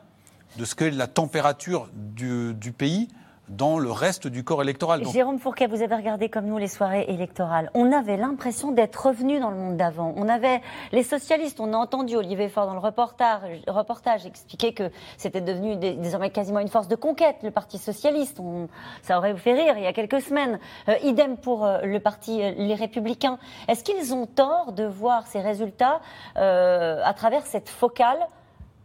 [0.58, 3.08] de ce qu'est la température du pays
[3.50, 5.02] dans le reste du corps électoral.
[5.02, 7.70] Donc, Jérôme Fourquet, vous avez regardé comme nous les soirées électorales.
[7.74, 10.14] On avait l'impression d'être revenu dans le monde d'avant.
[10.16, 10.62] On avait
[10.94, 15.76] les socialistes, on a entendu Olivier Faure dans le reportage, reportage expliquer que c'était devenu
[15.76, 18.40] dé- désormais quasiment une force de conquête, le Parti socialiste.
[18.40, 18.70] On-
[19.02, 20.58] ça aurait vous fait rire il y a quelques semaines.
[20.88, 23.40] Euh, idem pour euh, le Parti euh, Les Républicains.
[23.68, 26.00] Est-ce qu'ils ont tort de voir ces résultats
[26.36, 28.20] à travers cette focale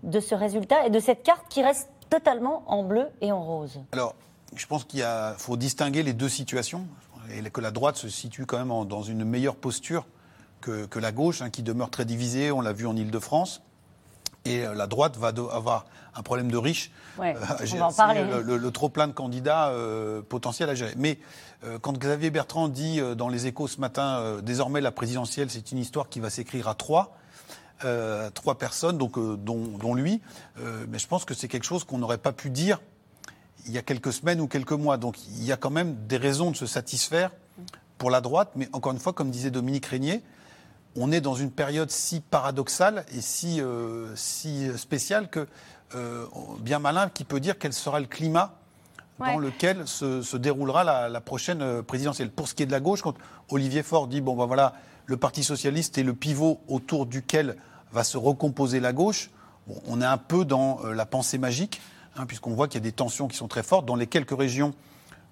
[0.02, 3.80] de ce résultat et de cette carte qui reste totalement en bleu et en rose?
[3.92, 4.14] Alors,
[4.56, 5.04] je pense qu'il
[5.38, 6.86] faut distinguer les deux situations
[7.30, 10.06] et que la droite se situe quand même en- dans une meilleure posture
[10.60, 12.50] que, que la gauche, hein, qui demeure très divisée.
[12.50, 13.62] On l'a vu en Ile-de-France.
[14.44, 15.84] Et euh, la droite va de- avoir
[16.14, 16.90] un problème de riches.
[17.18, 17.78] Ouais, euh, on à gérer.
[17.80, 18.24] va en parler.
[18.24, 20.94] Le, le- le trop plein de candidats euh, potentiels à gérer.
[20.96, 21.18] Mais
[21.64, 25.78] euh, quand Xavier Bertrand dit dans les échos ce matin, désormais la présidentielle, c'est une
[25.78, 27.16] histoire qui va s'écrire à trois,
[28.34, 30.20] trois personnes, donc, dont, dont lui,
[30.88, 32.80] mais je pense que c'est quelque chose qu'on n'aurait pas pu dire
[33.66, 34.96] il y a quelques semaines ou quelques mois.
[34.96, 37.30] Donc il y a quand même des raisons de se satisfaire
[37.98, 40.22] pour la droite, mais encore une fois, comme disait Dominique Régnier,
[40.96, 45.46] on est dans une période si paradoxale et si, euh, si spéciale que
[45.94, 46.26] euh,
[46.60, 48.54] bien malin qui peut dire quel sera le climat
[49.18, 49.36] dans Ouais.
[49.36, 52.30] lequel se, se déroulera la, la prochaine euh, présidentielle.
[52.30, 53.14] Pour ce qui est de la gauche, quand
[53.48, 54.74] Olivier Faure dit bon ben voilà,
[55.06, 57.56] le Parti socialiste est le pivot autour duquel
[57.90, 59.30] va se recomposer la gauche,
[59.66, 61.80] bon, on est un peu dans la pensée magique,
[62.18, 64.36] hein, puisqu'on voit qu'il y a des tensions qui sont très fortes dans les quelques
[64.36, 64.72] régions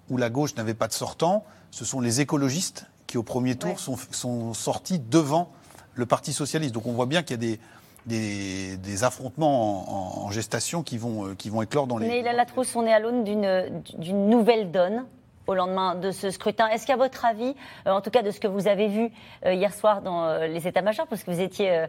[0.09, 1.43] où la gauche n'avait pas de sortant.
[1.71, 3.77] Ce sont les écologistes qui, au premier tour, Ouais.
[3.77, 5.51] sont, sont sortis devant
[5.95, 6.73] le Parti socialiste.
[6.73, 7.59] Donc on voit bien qu'il y a des,
[8.05, 12.07] des, des affrontements en, gestation qui vont, euh, qui vont éclore dans les.
[12.07, 15.05] Neila Latrousse, on est à l'aune d'une nouvelle donne
[15.47, 16.67] au lendemain de ce scrutin.
[16.67, 17.55] Est-ce qu'à votre avis,
[17.87, 19.09] euh, en tout cas de ce que vous avez vu
[19.45, 21.85] euh, hier soir dans euh, les états-majors, parce que vous étiez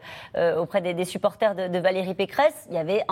[0.57, 3.05] auprès des, supporters de, Valérie Pécresse, il y avait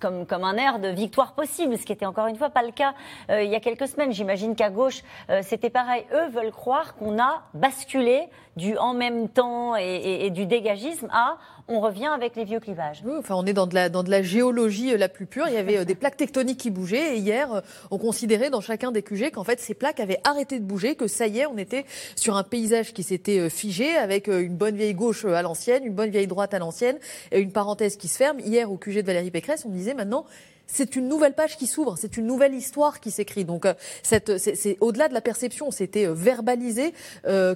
[0.00, 2.72] comme, comme un air de victoire possible, ce qui était encore une fois pas le
[2.72, 2.94] cas
[3.30, 4.12] il y a quelques semaines.
[4.12, 5.02] J'imagine qu'à gauche,
[5.42, 6.04] c'était pareil.
[6.12, 11.38] Eux veulent croire qu'on a basculé du en même temps et, du dégagisme à
[11.68, 13.02] on revient avec les vieux clivages.
[13.04, 15.46] Oui, enfin, on est dans de, la, dans de la géologie la plus pure.
[15.48, 19.02] Il y avait des plaques tectoniques qui bougeaient et hier, on considérait dans chacun des
[19.02, 21.84] QG qu'en fait, ces plaques avaient arrêté de bouger, que ça y est, on était
[22.14, 25.42] sur un paysage qui s'était euh, figé avec euh, une bonne vieille gauche euh, à
[25.42, 26.98] l'ancienne, une bonne vieille droite à l'ancienne
[27.32, 28.40] et une parenthèse qui se ferme.
[28.40, 30.24] Hier, au QG de Valérie Pécresse, on disait maintenant,
[30.66, 33.44] c'est une nouvelle page qui s'ouvre, c'est une nouvelle histoire qui s'écrit.
[33.44, 33.66] Donc,
[34.02, 36.92] c'est au-delà de la perception, c'était verbalisé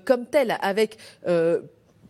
[0.05, 0.97] comme tel, avec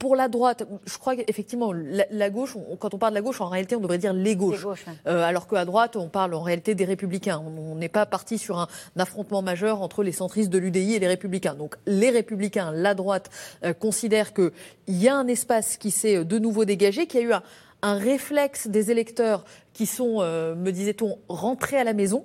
[0.00, 3.48] pour la droite, je crois qu'effectivement, la, gauche, quand on parle de la gauche, en
[3.48, 4.66] réalité, on devrait dire les gauches.
[5.06, 7.38] Euh, alors qu'à droite, on parle en réalité des républicains.
[7.38, 8.66] On n'est pas parti sur un,
[8.98, 11.54] affrontement majeur entre les centristes de l'UDI et les républicains.
[11.54, 13.28] Donc les républicains, la droite,
[13.62, 14.50] euh, considèrent qu'il
[14.88, 17.42] y a un espace qui s'est euh, de nouveau dégagé, qu'il y a eu un,
[17.82, 22.24] réflexe des électeurs qui sont, me disait-on, rentrés à la maison.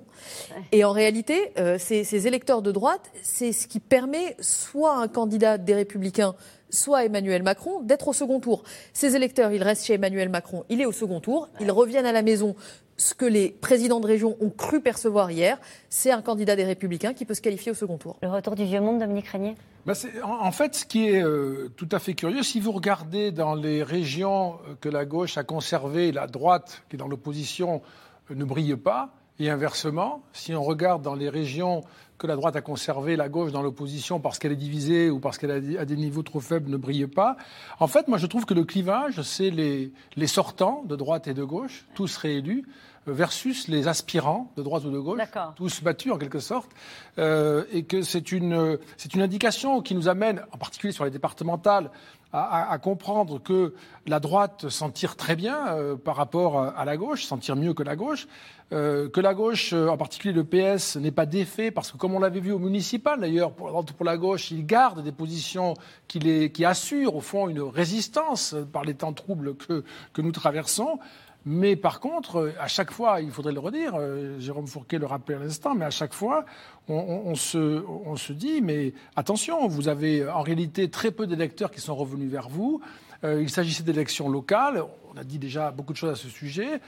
[0.72, 5.56] Et en réalité, ces, ces, électeurs de droite, c'est ce qui permet soit un candidat
[5.56, 6.34] des républicains
[6.70, 8.62] soit Emmanuel Macron, d'être au second tour.
[8.92, 12.12] Ces électeurs, ils restent chez Emmanuel Macron, il est au second tour, ils reviennent à
[12.12, 12.54] la maison.
[12.98, 15.58] Ce que les présidents de région ont cru percevoir hier,
[15.90, 18.16] c'est un candidat des Républicains qui peut se qualifier au second tour.
[18.22, 19.54] Le retour du vieux monde, Dominique Régnier?
[19.84, 19.92] Bah,
[20.24, 23.82] en, fait, ce qui est euh, tout à fait curieux, si vous regardez dans les
[23.82, 27.82] régions que la gauche a conservées, la droite, qui est dans l'opposition,
[28.30, 31.84] euh, ne brille pas, et inversement, si on regarde dans les régions
[32.18, 35.36] que la droite a conservé, la gauche dans l'opposition parce qu'elle est divisée ou parce
[35.36, 37.36] qu'elle a des niveaux trop faibles ne brille pas.
[37.78, 41.44] En fait, moi je trouve que le clivage, c'est les sortants de droite et de
[41.44, 42.64] gauche, tous réélus,
[43.06, 45.20] versus les aspirants de droite ou de gauche,
[45.54, 46.70] tous battus en quelque sorte,
[47.18, 51.10] euh, et que c'est une, c'est une indication qui nous amène, en particulier sur les
[51.10, 51.90] départementales,
[52.32, 53.74] à, comprendre que
[54.06, 57.72] la droite s'en tire très bien euh, par rapport à la gauche, s'en tire mieux
[57.72, 58.28] que la gauche,
[58.72, 62.14] euh, que la gauche, euh, en particulier le PS, n'est pas défait, parce que comme
[62.14, 65.74] on l'avait vu au municipal d'ailleurs, pour, pour, la gauche, il garde des positions
[66.08, 70.32] qui, les, qui assurent au fond une résistance par les temps troubles que, que nous
[70.32, 70.98] traversons.
[71.48, 73.94] Mais par contre, à chaque fois, il faudrait le redire,
[74.38, 76.44] Jérôme Fourquet le rappelait à l'instant, mais à chaque fois,
[76.88, 81.80] on, se, on, se, dit, mais attention, vous avez en réalité très peu d'électeurs qui
[81.80, 82.80] sont revenus vers vous.
[83.22, 84.82] il s'agissait d'élections locales.
[85.14, 86.80] On a dit déjà beaucoup de choses à ce sujet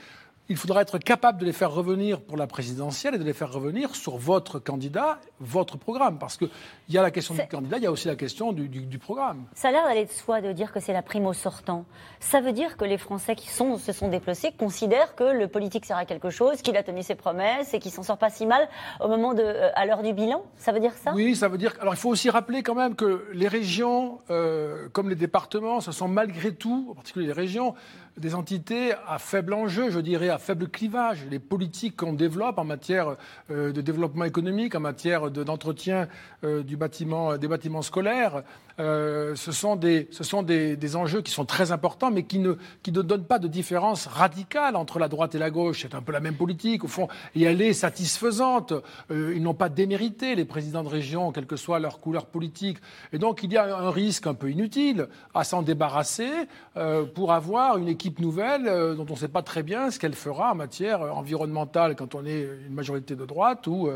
[0.49, 3.53] il faudra être capable de les faire revenir pour la présidentielle et de les faire
[3.53, 6.17] revenir sur votre candidat, votre programme.
[6.17, 6.49] Parce qu'il
[6.89, 9.45] y a la question du candidat, il y a aussi la question du, programme.
[9.53, 11.85] Ça a l'air d'aller de soi de dire que c'est la prime au sortant.
[12.19, 15.85] Ça veut dire que les Français qui sont, se sont déplacés considèrent que le politique
[15.85, 18.45] sert à quelque chose, qu'il a tenu ses promesses et qu'il s'en sort pas si
[18.47, 18.67] mal
[18.99, 20.43] au moment de, euh, à l'heure du bilan.
[20.57, 21.13] Ça veut dire ça?
[21.13, 21.75] Oui, ça veut dire.
[21.79, 25.91] Alors il faut aussi rappeler quand même que les régions, euh, comme les départements, ce
[25.91, 27.75] sont malgré tout, en particulier les régions,
[28.19, 31.25] des entités à faible enjeu, je dirais, à faible clivage.
[31.29, 33.15] Les politiques qu'on développe en matière
[33.49, 36.07] euh, de développement économique, en matière d'entretien
[36.43, 38.43] euh, du bâtiment, des bâtiments scolaires,
[38.79, 43.47] euh, ce sont, des, enjeux qui sont très importants, mais qui ne, donnent pas de
[43.47, 45.81] différence radicale entre la droite et la gauche.
[45.81, 48.73] C'est un peu la même politique, au fond, et elle est satisfaisante.
[49.11, 52.77] Euh, ils n'ont pas démérité, les présidents de région, quelle que soit leur couleur politique.
[53.11, 56.29] Et donc, il y a un risque un peu inutile à s'en débarrasser
[56.77, 58.63] euh, pour avoir une équipe nouvelle
[58.95, 62.25] dont on ne sait pas très bien ce qu'elle fera en matière environnementale quand on
[62.25, 63.89] est une majorité de droite ou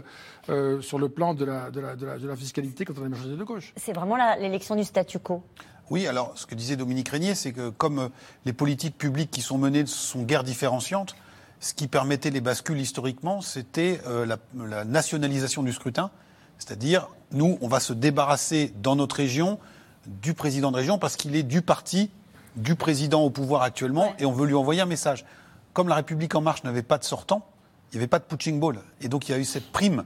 [0.82, 3.06] sur le plan de la, de la, de la, de la fiscalité quand on est
[3.06, 3.74] une majorité de gauche.
[3.78, 5.44] C'est vraiment l'élection du statu quo
[5.90, 8.10] oui, alors ce que disait Dominique Régnier, c'est que comme euh,
[8.46, 11.16] les politiques publiques qui sont menées sont guère différenciantes,
[11.60, 16.10] ce qui permettait les bascules historiquement, c'était euh, la, nationalisation du scrutin.
[16.58, 19.60] C'est-à-dire, nous, on va se débarrasser dans notre région
[20.08, 22.10] du président de région parce qu'il est du parti
[22.56, 25.26] du président au pouvoir actuellement et on veut lui envoyer un message.
[25.74, 27.48] Comme la République en marche n'avait pas de sortant,
[27.92, 28.80] il n'y avait pas de punching ball.
[29.02, 30.06] Et donc il y a eu cette prime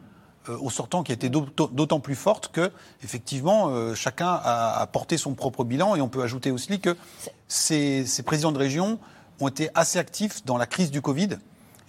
[0.54, 2.72] au sortant qui a été d'autant plus forte que,
[3.04, 5.96] effectivement, euh, chacun a, porté son propre bilan.
[5.96, 6.96] Et on peut ajouter aussi que
[7.48, 9.00] ces, présidents de région
[9.40, 11.30] ont été assez actifs dans la crise du Covid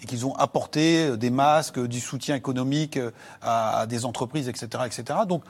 [0.03, 2.99] et qu'ils ont apporté euh, des masques, du soutien économique
[3.43, 5.21] à, des entreprises, etc., etc.
[5.27, 5.43] Donc,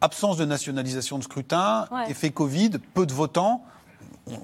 [0.00, 3.64] absence de nationalisation de scrutin, effet Covid, peu de votants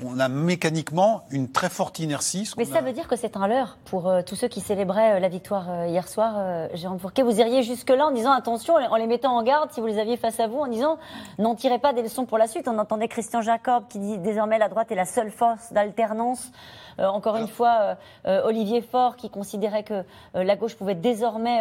[0.05, 2.49] on a mécaniquement une très forte inertie.
[2.57, 5.19] Mais ça veut dire que c'est un leurre pour euh, tous ceux qui célébraient euh,
[5.19, 7.23] la victoire euh, hier soir, Jérôme Fourquet.
[7.23, 10.17] Vous iriez jusque-là en disant attention, en les mettant en garde, si vous les aviez
[10.17, 10.99] face à vous, en disant
[11.39, 12.69] n'en tirez pas des leçons pour la suite.
[12.69, 16.53] On entendait Christian Jacob qui dit désormais la droite est la seule force d'alternance.
[16.99, 21.61] Encore une fois, Olivier Faure qui considérait que la gauche pouvait désormais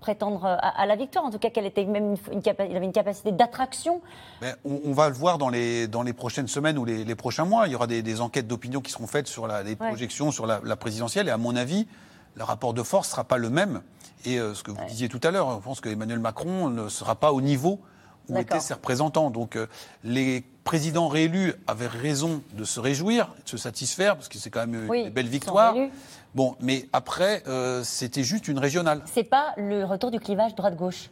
[0.00, 2.76] prétendre à, à la victoire, en tout cas qu'elle était même une, une capa- il
[2.76, 4.00] avait une capacité d'attraction.
[4.42, 7.14] Mais on, on va le voir dans les, dans les prochaines semaines ou les, les
[7.14, 7.66] prochains mois.
[7.66, 9.74] Il y aura des, des enquêtes d'opinion qui seront faites sur la, Ouais.
[9.76, 11.28] projections sur la, la présidentielle.
[11.28, 11.86] Et à mon avis,
[12.34, 13.80] le rapport de force ne sera pas le même.
[14.24, 17.14] Et euh, ce que vous disiez tout à l'heure, je pense qu'Emmanuel Macron ne sera
[17.14, 17.80] pas au niveau
[18.28, 19.30] où étaient ses représentants.
[19.30, 19.66] Donc euh,
[20.04, 24.66] les présidents réélus avaient raison de se réjouir, de se satisfaire, parce que c'est quand
[24.66, 25.74] même euh, Oui, sont victoires.
[25.74, 25.92] réélus.
[26.34, 29.02] Bon, mais après, euh, c'était juste une régionale.
[29.06, 31.10] C'est pas le retour du clivage droite-gauche.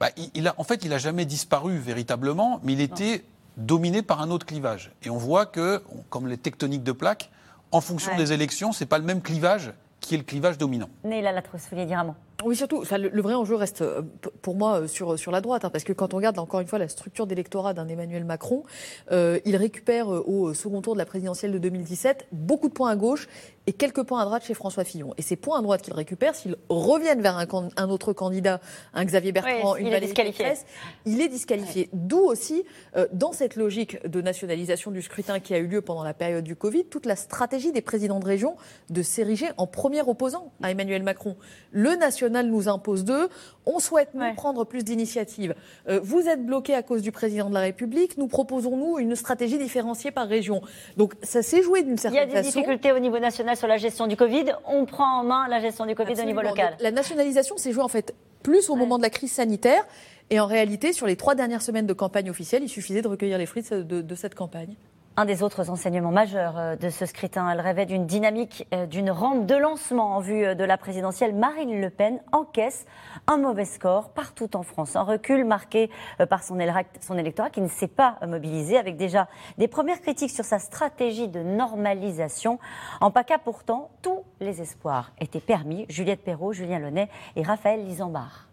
[0.00, 3.24] Bah, il, il a, en fait, il n'a jamais disparu véritablement, mais il était
[3.56, 4.92] dominé par un autre clivage.
[5.02, 7.30] Et on voit que, comme les tectoniques de plaques,
[7.70, 8.18] en fonction Ouais.
[8.18, 10.88] des élections, c'est pas le même clivage qui est le clivage dominant.
[11.04, 12.14] Néla Latrousse, vous vouliez dire un mot?
[12.44, 14.02] Oui, surtout, le, le vrai enjeu reste euh,
[14.42, 16.66] pour moi euh, sur, sur la droite, hein, parce que quand on regarde encore une
[16.66, 18.64] fois la structure d'électorat d'un Emmanuel Macron,
[19.10, 22.96] euh, il récupère au second tour de la présidentielle de 2017 beaucoup de points à
[22.96, 23.28] gauche
[23.66, 25.14] et quelques points à droite chez François Fillon.
[25.18, 28.60] Et ces points à droite qu'il récupère, s'ils reviennent vers un, autre candidat,
[28.92, 30.44] un Xavier Bertrand, Oui, une il est Valérie disqualifié.
[30.44, 30.66] Pécresse,
[31.06, 31.88] il est disqualifié.
[31.92, 32.64] D'où aussi,
[32.96, 36.44] euh, dans cette logique de nationalisation du scrutin qui a eu lieu pendant la période
[36.44, 38.56] du Covid, toute la stratégie des présidents de région
[38.90, 41.36] de s'ériger en premier opposant à Emmanuel Macron.
[41.70, 43.28] Le national nous impose deux.
[43.66, 45.54] On souhaite, nous, prendre plus d'initiatives.
[45.88, 48.16] Euh, vous êtes bloqué à cause du président de la République.
[48.16, 50.62] Nous proposons, nous, une stratégie différenciée par région.
[50.96, 52.48] Donc, ça s'est joué d'une Il y a certaine des façon.
[52.60, 54.46] difficultés au niveau national sur la gestion du Covid.
[54.66, 56.70] On prend en main la gestion du Covid au niveau local.
[56.70, 59.84] Donc, La nationalisation s'est jouée en fait plus au moment de la crise sanitaire.
[60.30, 63.36] Et en réalité, sur les trois dernières semaines de campagne officielle, il suffisait de recueillir
[63.36, 64.76] les fruits de, ce- de- de cette campagne.
[65.14, 69.10] Un des autres enseignements majeurs euh, de ce scrutin, elle rêvait d'une dynamique, euh, d'une
[69.10, 71.34] rampe de lancement en vue euh, de la présidentielle.
[71.34, 72.86] Marine Le Pen encaisse
[73.26, 74.96] un mauvais score partout en France.
[74.96, 75.90] Un recul marqué
[76.30, 80.30] par son élec- son électorat qui ne s'est pas mobilisé, avec déjà des premières critiques
[80.30, 82.58] sur sa stratégie de normalisation.
[83.02, 85.84] En PACA, pourtant, tous les espoirs étaient permis.
[85.90, 88.48] Juliette Perrault, Julien Lenay et Raphaël Lisambard.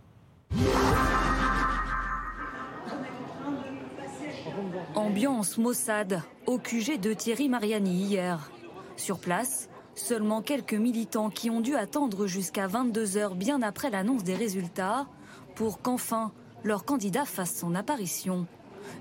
[4.95, 8.49] Ambiance maussade au QG de Thierry Mariani hier.
[8.97, 14.23] Sur place, seulement quelques militants qui ont dû attendre jusqu'à 22 heures bien après l'annonce
[14.23, 15.07] des résultats
[15.55, 16.31] pour qu'enfin
[16.63, 18.47] leur candidat fasse son apparition.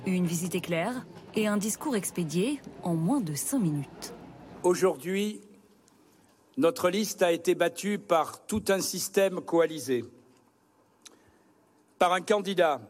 [0.05, 4.13] Une visite éclair et un discours expédié en moins de 5 minutes.
[4.63, 5.41] Aujourd'hui,
[6.59, 10.05] notre liste a été battue par tout un système coalisé,
[11.99, 12.83] par un candidat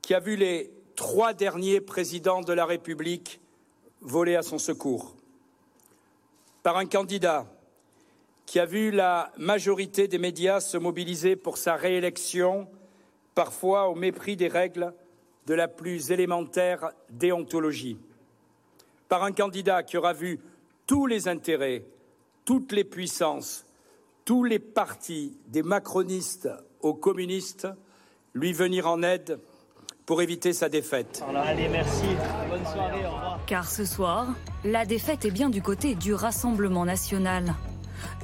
[0.00, 3.40] qui a vu les trois derniers présidents de la République
[4.02, 5.16] voler à son secours,
[6.62, 7.46] par un candidat
[8.44, 12.68] qui a vu la majorité des médias se mobiliser pour sa réélection,
[13.34, 14.92] parfois au mépris des règles
[15.46, 17.96] de la plus élémentaire déontologie,
[19.08, 20.38] par un candidat qui aura vu
[20.86, 21.82] tous les intérêts,
[22.44, 23.64] toutes les puissances,
[24.26, 26.50] tous les partis, des macronistes
[26.82, 27.68] aux communistes,
[28.34, 29.40] lui venir en aide
[30.10, 31.22] pour éviter sa défaite.
[31.36, 32.02] Allez, merci.
[32.50, 33.38] Bonne soirée, au revoir.
[33.46, 34.26] Car ce soir,
[34.64, 37.54] la défaite est bien du côté du Rassemblement national.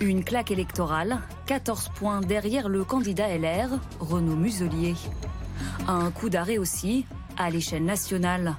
[0.00, 4.96] Une claque électorale, 14 points derrière le candidat LR, Renaud Muselier.
[5.86, 8.56] Un coup d'arrêt aussi à l'échelle nationale.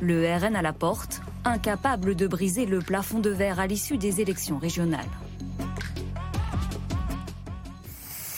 [0.00, 4.20] Le RN à la porte, incapable de briser le plafond de verre à l'issue des
[4.20, 5.06] élections régionales.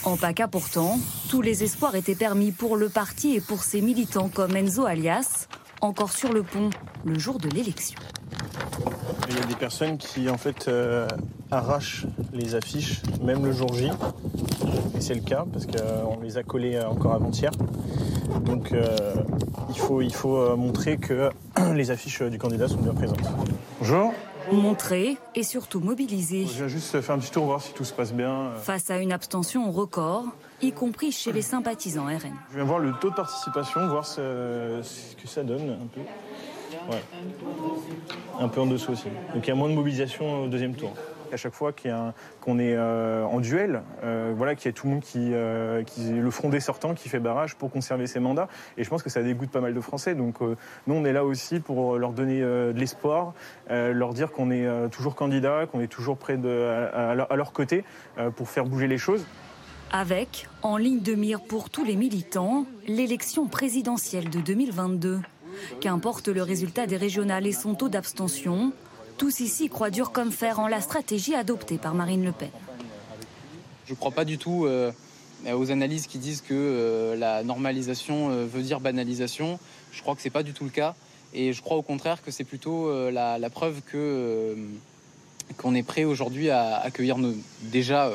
[0.09, 0.97] En PACA pourtant,
[1.29, 5.47] tous les espoirs étaient permis pour le parti et pour ses militants comme Enzo Alias,
[5.81, 6.71] encore sur le pont
[7.05, 7.99] le jour de l'élection.
[9.29, 11.07] Il y a des personnes qui en fait euh,
[11.51, 13.91] arrachent les affiches, même le jour J.
[14.97, 17.51] Et c'est le cas parce qu'on les a collées euh, encore avant-hier.
[18.45, 19.13] Donc euh,
[19.69, 21.29] il faut, il faut euh, montrer que
[21.75, 23.29] les affiches du candidat sont bien présentes.
[23.79, 24.11] Bonjour.
[24.51, 26.45] Montrer et surtout mobiliser.
[26.45, 28.31] Je viens juste faire un petit tour voir si tout se passe bien.
[28.31, 30.25] Euh, Face à une abstention record,
[30.61, 32.33] y compris chez les sympathisants RN.
[32.51, 36.01] Je viens voir le taux de participation, voir ce, ce que ça donne un peu.
[36.91, 37.03] Ouais.
[38.39, 39.07] Un peu en dessous aussi.
[39.33, 40.93] Donc il y a moins de mobilisation au deuxième tour.
[41.31, 44.93] À chaque fois qu'on est euh, en duel, euh, voilà, qu'il y a tout le
[44.93, 48.47] monde qui, euh, qui le front des sortants qui fait barrage pour conserver ses mandats.
[48.77, 50.15] Et je pense que ça dégoûte pas mal de Français.
[50.15, 50.55] Donc euh,
[50.87, 53.33] nous, on est là aussi pour leur donner de l'espoir,
[53.69, 56.49] leur dire qu'on est toujours candidat, qu'on est toujours près de,
[56.93, 57.83] à, à leur- côté
[58.35, 59.25] pour faire bouger les choses.
[59.91, 65.19] Avec, en ligne de mire pour tous les militants, l'élection présidentielle de 2022.
[65.81, 68.71] Qu'importe le résultat des régionales et son taux d'abstention,
[69.19, 72.47] Tous ici croient dur comme fer en la stratégie adoptée par Marine Le Pen.
[73.85, 74.93] Je ne crois pas du tout euh,
[75.45, 79.59] aux analyses qui disent que euh, la normalisation euh, veut dire banalisation.
[79.91, 80.95] Je crois que ce n'est pas du tout le cas.
[81.33, 84.55] Et je crois au contraire que c'est plutôt la, preuve que
[85.57, 87.17] qu'on est prêt aujourd'hui à accueillir
[87.61, 88.11] déjà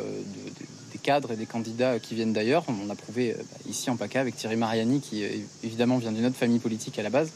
[0.91, 2.65] des cadres et des candidats qui viennent d'ailleurs.
[2.67, 5.23] On a prouvé bah, ici en PACA avec Thierry Mariani, qui
[5.63, 7.31] évidemment vient d'une autre famille politique à la base.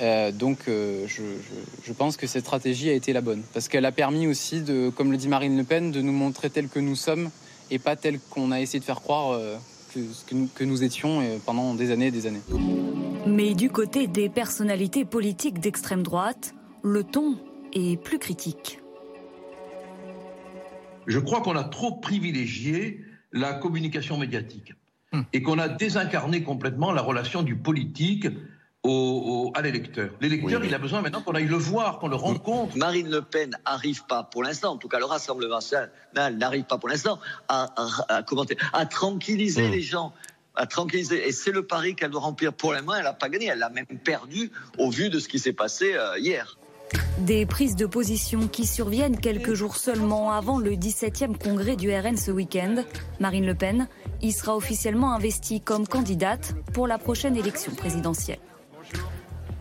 [0.00, 3.68] Euh, donc euh, je, je, je, pense que cette stratégie a été la bonne, parce
[3.68, 6.68] qu'elle a permis aussi, de, comme le dit Marine Le Pen, de nous montrer tel
[6.68, 7.30] que nous sommes
[7.70, 9.56] et pas tel qu'on a essayé de faire croire euh,
[9.94, 12.40] que, que, nous, que, nous, étions pendant des années et des années.
[13.26, 17.36] Mais du côté des personnalités politiques d'extrême droite, le ton
[17.74, 18.80] est plus critique.
[21.06, 24.74] Je crois qu'on a trop privilégié la communication médiatique
[25.12, 25.24] hum.
[25.32, 28.26] et qu'on a désincarné complètement la relation du politique
[28.84, 30.10] au, à l'électeur.
[30.20, 32.76] L'électeur, il a besoin maintenant qu'on aille le voir, qu'on le rencontre.
[32.76, 36.78] Marine Le Pen n'arrive pas pour l'instant, en tout cas le Rassemblement national n'arrive pas
[36.78, 37.18] pour l'instant
[37.48, 37.72] à,
[38.08, 39.72] à, commenter, à tranquilliser mmh.
[39.72, 40.12] les gens
[40.54, 41.26] à tranquilliser.
[41.26, 42.52] Et c'est le pari qu'elle doit remplir.
[42.52, 43.46] Pour l'instant, elle n'a pas gagné.
[43.46, 46.58] Elle l'a même perdu au vu de ce qui s'est passé euh, hier.
[47.18, 52.18] Des prises de position qui surviennent quelques jours seulement avant le 17e congrès du RN
[52.18, 52.84] ce week-end.
[53.18, 53.88] Marine Le Pen
[54.20, 58.40] y sera officiellement investie comme candidate pour la prochaine élection présidentielle.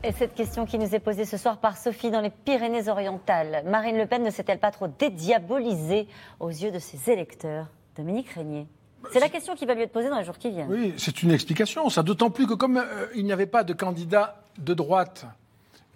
[0.04, 3.64] Et cette question qui nous est posée ce soir par Sophie dans les Pyrénées-Orientales.
[3.68, 6.08] Marine Le Pen ne s'est-elle pas trop dédiabolisée
[6.40, 7.68] aux yeux de ses électeurs?
[7.96, 8.66] Dominique Régnier.
[9.12, 10.72] C'est la question qui va lui être posée dans les jours qui viennent.
[10.72, 12.04] Oui, c'est une explication, ça.
[12.04, 15.26] D'autant plus que comme euh, il n'y avait pas de candidat de droite,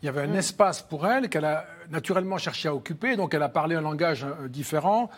[0.01, 0.36] il y avait un mm.
[0.36, 3.15] espace pour elle qu'elle a naturellement cherché à occuper.
[3.15, 5.09] Donc elle a parlé un langage euh, différent.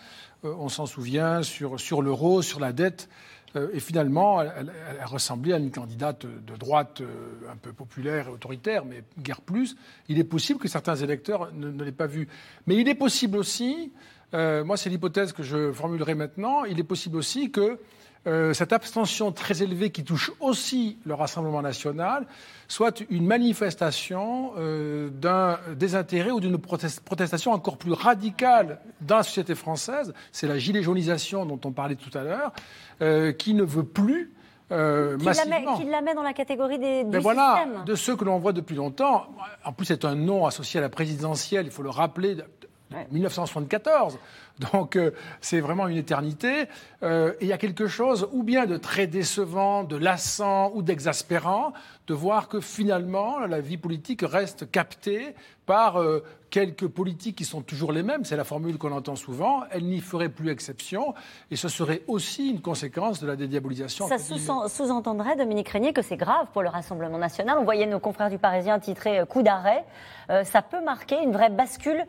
[0.45, 3.09] Euh, on s'en souvient sur, sur l'euro, sur la dette.
[3.55, 4.71] Euh, et finalement, elle,
[5.05, 9.75] ressemblait à une candidate de droite euh, un peu populaire et autoritaire, mais guère plus.
[10.09, 12.27] Il est possible que certains électeurs ne, l'aient pas vu.
[12.65, 13.91] Mais il est possible aussi,
[14.33, 17.79] euh, moi c'est l'hypothèse que je formulerai maintenant, il est possible aussi que
[18.53, 22.25] cette abstention très élevée qui touche aussi le Rassemblement national
[22.67, 24.51] soit une manifestation
[25.11, 30.13] d'un désintérêt ou d'une protestation encore plus radicale dans la société française.
[30.33, 32.51] C'est la gilet jaunisation dont on parlait tout à l'heure.
[33.03, 34.33] Euh, qui ne veut plus
[34.71, 35.25] euh, qui.
[35.25, 38.39] La met, qui la met dans la catégorie des, du voilà, de ceux que l'on
[38.39, 39.27] voit depuis longtemps.
[39.63, 42.37] En plus, c'est un nom associé à la présidentielle, il faut le rappeler,
[43.11, 44.17] 1974.
[44.71, 46.65] Donc euh, c'est vraiment une éternité.
[47.03, 50.81] Euh, et il y a quelque chose ou bien de très décevant, de lassant ou
[50.81, 51.73] d'exaspérant
[52.07, 55.35] de voir que finalement la vie politique reste captée
[55.65, 59.63] par euh, quelques politiques qui sont toujours les mêmes, c'est la formule qu'on entend souvent,
[59.69, 61.13] elle n'y ferait plus exception,
[61.51, 64.07] et ce serait aussi une conséquence de la dédiabolisation.
[64.07, 67.57] Ça sous-entendrait, Dominique Régnier, que c'est grave pour le Rassemblement national.
[67.59, 69.83] On voyait nos confrères du Parisien titrer coup d'arrêt.
[70.45, 72.05] ça peut marquer une vraie bascule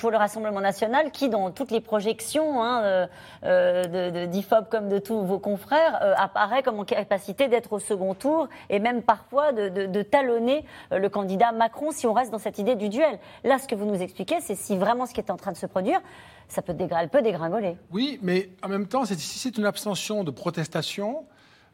[0.00, 3.06] pour le Rassemblement national qui, dans toutes les projections hein, euh,
[3.44, 7.78] euh, de, d'IFOP comme de tous vos confrères, euh, apparaît comme en capacité d'être au
[7.78, 12.58] second tour et même parfois de, talonner le candidat Macron si on reste dans cette
[12.58, 13.18] idée du duel.
[13.44, 15.56] Là, ce que vous nous expliquez, c'est si vraiment ce qui est en train de
[15.56, 16.00] se produire,
[16.48, 17.76] ça peut, peut dégringoler.
[17.92, 21.24] Oui, mais en même temps, si c'est une abstention de protestation,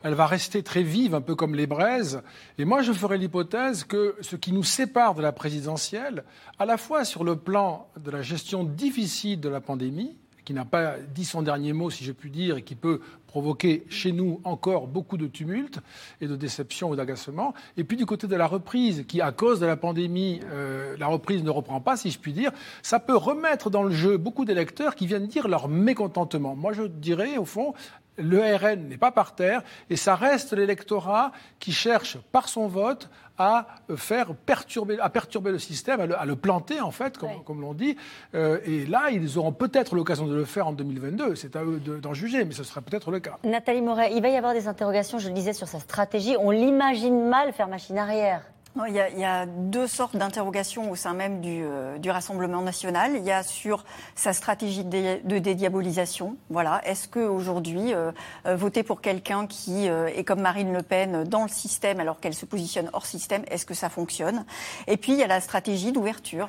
[0.03, 2.23] elle va rester très vive, un peu comme les braises.
[2.59, 6.25] Et moi, je ferai l'hypothèse que ce qui nous sépare de la présidentielle,
[6.59, 10.65] à la fois sur le plan de la gestion difficile de la pandémie, qui n'a
[10.65, 14.41] pas dit son dernier mot, si je puis dire, et qui peut provoquer chez nous
[14.45, 15.79] encore beaucoup de tumultes
[16.21, 17.55] et de déceptions ou d'agacements.
[17.77, 21.07] Et puis du côté de la reprise, qui à cause de la pandémie, euh, la
[21.07, 22.51] reprise ne reprend pas, si je puis dire,
[22.83, 26.55] ça peut remettre dans le jeu beaucoup d'électeurs qui viennent dire leur mécontentement.
[26.57, 27.73] Moi, je dirais, au fond,
[28.17, 33.09] le RN n'est pas par terre et ça reste l'électorat qui cherche par son vote
[33.39, 37.97] à faire perturber, à perturber le système, à le, planter en fait, comme, l'on dit.
[38.35, 41.35] Euh, et là, ils auront peut-être l'occasion de le faire en 2022.
[41.35, 43.39] C'est à eux d'en juger, mais ce sera peut-être le cas.
[43.45, 46.37] Nathalie Moret, il va y avoir des interrogations, je le disais, sur sa stratégie.
[46.39, 48.43] On l'imagine mal faire machine arrière
[48.89, 53.13] il, y a, deux sortes d'interrogations au sein même euh, du, Rassemblement national.
[53.17, 56.37] Il y a sur sa stratégie de, dédiabolisation.
[56.51, 56.81] Voilà.
[56.85, 58.13] Est-ce qu'aujourd'hui, euh,
[58.47, 62.35] euh, voter pour quelqu'un qui est comme Marine Le Pen dans le système alors qu'elle
[62.35, 64.45] se positionne hors système, est-ce que ça fonctionne?
[64.87, 66.49] Et puis, il y a la stratégie d'ouverture.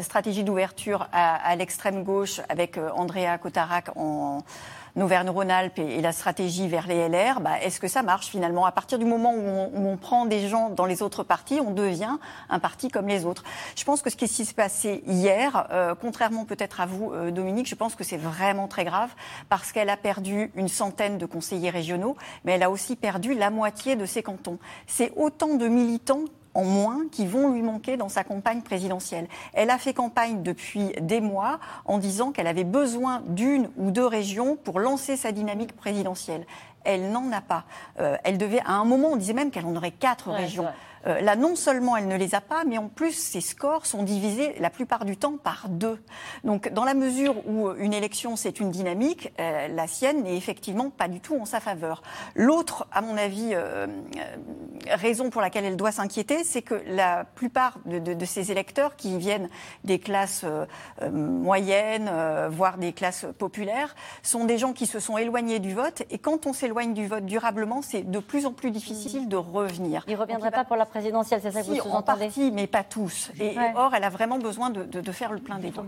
[0.00, 4.42] Stratégie d'ouverture à, à l'extrême gauche avec Andrea Cotarac en
[5.02, 8.64] Auvergne-Rhône-Alpes et, la stratégie vers les LR, bah, est-ce que ça marche finalement?
[8.66, 12.18] À partir du moment où on, prend des gens dans les autres partis, on devient
[12.50, 13.44] un parti comme les autres.
[13.76, 17.68] Je pense que ce qui s'est passé hier, euh, contrairement peut-être à vous, euh, Dominique,
[17.68, 19.10] je pense que c'est vraiment très grave
[19.48, 23.50] parce qu'elle a perdu une centaine de conseillers régionaux, mais elle a aussi perdu la
[23.50, 24.58] moitié de ses cantons.
[24.86, 26.24] C'est autant de militants
[26.54, 29.26] en moins qui vont lui manquer dans sa campagne présidentielle.
[29.52, 34.06] Elle a fait campagne depuis des mois en disant qu'elle avait besoin d'une ou deux
[34.06, 36.46] régions pour lancer sa dynamique présidentielle.
[36.84, 37.64] Elle n'en a pas.
[37.98, 40.66] Euh, elle devait, à un moment, on disait même qu'elle en aurait quatre Ouais, régions.
[41.06, 44.02] Euh, là, non seulement elle ne les a pas, mais en plus, ses scores sont
[44.02, 46.02] divisés la plupart du temps par deux.
[46.44, 50.36] Donc, dans la mesure où euh, une élection, c'est une dynamique, euh, la sienne n'est
[50.36, 52.02] effectivement pas du tout en sa faveur.
[52.34, 53.86] L'autre, à mon avis, euh,
[54.88, 58.96] raison pour laquelle elle doit s'inquiéter, c'est que la plupart de, de- de ces électeurs
[58.96, 59.48] qui viennent
[59.84, 60.44] des classes
[61.12, 62.10] moyennes,
[62.50, 66.02] voire des classes populaires, sont des gens qui se sont éloignés du vote.
[66.10, 70.04] Et quand on s'éloigne du vote durablement, c'est de plus en plus difficile de revenir.
[70.06, 72.52] Il ne reviendrait pas pour la présidentielle, c'est ça que Si, vous en sous-entendez partie,
[72.52, 73.32] mais pas tous.
[73.40, 73.72] Et, Ouais.
[73.74, 75.84] or, elle a vraiment besoin de, de- de faire le plein des voix.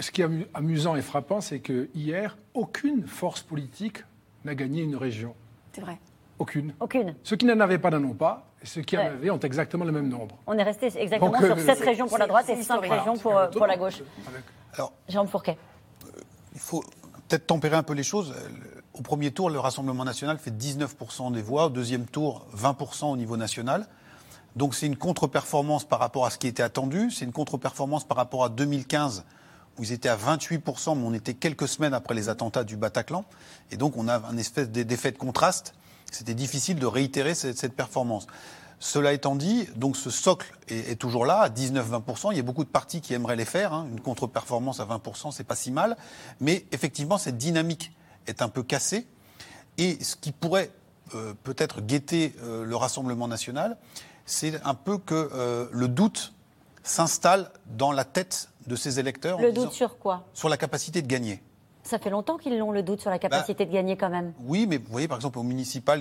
[0.00, 4.02] Ce qui est amu- amusant et frappant, c'est que hier, aucune force politique
[4.44, 5.34] n'a gagné une région.
[5.72, 5.96] C'est vrai.
[6.40, 6.74] Aucune.
[6.80, 7.14] Aucune.
[7.22, 9.06] Ceux qui n'en avaient pas n'en ont pas, et ceux qui en Ouais.
[9.06, 10.36] avaient ont exactement le même nombre.
[10.48, 12.60] On est resté exactement Donc, sur euh, 7 c'est- régions pour la droite et 5
[12.62, 12.90] historique.
[12.92, 14.02] régions pour, euh, pour la gauche.
[14.74, 15.56] Alors, Jérôme Fourquet.
[16.54, 16.82] il faut
[17.28, 18.34] peut-être tempérer un peu les choses.
[18.94, 21.66] Au premier tour, le Rassemblement national fait 19% des voix.
[21.66, 23.86] Au deuxième tour, 20% au niveau national.
[24.54, 27.10] Donc c'est une contre-performance par rapport à ce qui était attendu.
[27.10, 29.24] C'est une contre-performance par rapport à 2015,
[29.78, 33.24] où ils étaient à 28%, mais on était quelques semaines après les attentats du Bataclan.
[33.70, 35.72] Et donc on a un espèce d'e- d'effet de contraste.
[36.10, 38.26] C'était difficile de réitérer cette, performance.
[38.78, 42.32] Cela étant dit, donc ce socle est, est toujours là, à 19-20%.
[42.32, 43.72] Il y a beaucoup de partis qui aimeraient les faire.
[43.72, 43.86] hein.
[43.90, 45.96] Une contre-performance à 20%, c'est pas si mal.
[46.40, 47.92] Mais effectivement, cette dynamique
[48.26, 49.06] est un peu cassée.
[49.78, 50.70] Et ce qui pourrait
[51.14, 53.76] euh, peut-être guetter euh, le Rassemblement national,
[54.26, 56.32] c'est un peu que euh, le doute
[56.82, 60.24] s'installe dans la tête de ces électeurs Le disant- doute sur quoi?
[60.34, 61.42] Sur la capacité de gagner.
[61.84, 64.32] Ça fait longtemps qu'ils l'ont le doute sur la capacité de gagner quand même.
[64.44, 66.00] Oui, mais vous voyez, par exemple, au municipal,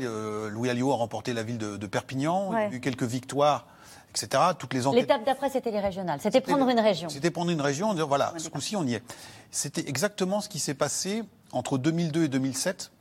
[0.49, 2.65] Louis Alliot a remporté la ville de, de Perpignan, il y Ouais.
[2.65, 3.65] a eu quelques victoires,
[4.11, 4.43] etc.
[4.59, 5.01] Toutes les enquêtes.
[5.01, 6.19] L'étape d'après, c'était les régionales.
[6.21, 7.09] C'était prendre une région.
[7.09, 9.03] C'était prendre une région, en disant voilà, ce coup-ci, on y est.
[9.49, 11.23] C'était exactement ce qui s'est passé
[11.53, 12.91] entre 2002 et 2007,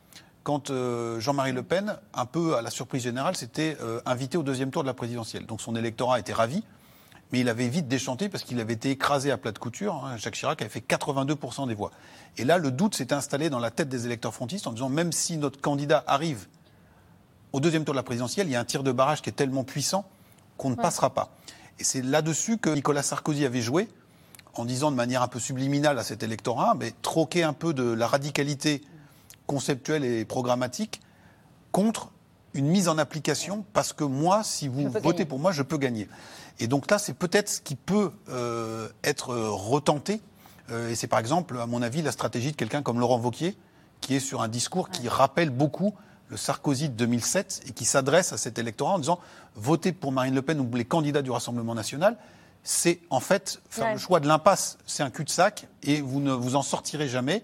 [0.43, 4.43] quand euh, Jean-Marie Le Pen, un peu à la surprise générale, s'était euh, invité au
[4.43, 5.45] deuxième tour de la présidentielle.
[5.45, 6.63] Donc son électorat était ravi,
[7.31, 10.03] mais il avait vite déchanté parce qu'il avait été écrasé à plat de couture.
[10.05, 10.17] hein.
[10.17, 11.91] Jacques Chirac avait fait 82% des voix.
[12.37, 15.11] Et là, le doute s'est installé dans la tête des électeurs frontistes en disant même
[15.11, 16.47] si notre candidat arrive
[17.53, 19.33] au deuxième tour de la présidentielle, il y a un tir de barrage qui est
[19.33, 20.05] tellement puissant
[20.57, 20.81] qu'on ne Ouais.
[20.81, 21.29] passera pas.
[21.79, 23.89] Et c'est là-dessus que Nicolas Sarkozy avait joué,
[24.55, 27.83] en disant de manière un peu subliminale à cet électorat, mais troquer un peu de
[27.83, 28.81] la radicalité
[29.47, 31.01] conceptuelle et programmatique
[31.71, 32.11] contre
[32.53, 35.25] une mise en application, parce que moi, si vous votez gagner.
[35.25, 36.09] pour moi, je peux gagner.
[36.59, 40.21] Et donc là, c'est peut-être ce qui peut euh, être euh, retenté.
[40.69, 43.57] Euh, et c'est par exemple, à mon avis, la stratégie de quelqu'un comme Laurent Vauquier,
[44.01, 45.93] qui est sur un discours qui rappelle beaucoup
[46.27, 49.19] le Sarkozy de 2007 et qui s'adresse à cet électorat en disant
[49.55, 52.17] votez pour Marine Le Pen ou les candidats du Rassemblement national,
[52.63, 53.93] c'est en fait faire Ouais.
[53.93, 54.77] le choix de l'impasse.
[54.85, 57.41] C'est un cul-de-sac et vous ne vous en sortirez jamais.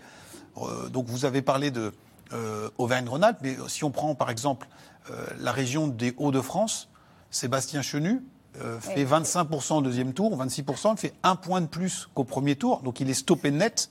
[0.57, 1.93] Euh, donc vous avez parlé de
[2.33, 4.67] euh, Auvergne-Rhône-Alpes, mais si on prend par exemple
[5.11, 6.89] euh, la région des Hauts-de-France,
[7.31, 8.23] Sébastien Chenu
[8.61, 9.11] euh, fait Oui.
[9.23, 12.99] 25% au deuxième tour, 26%, il fait un point de plus qu'au premier tour, donc
[12.99, 13.89] il est stoppé net.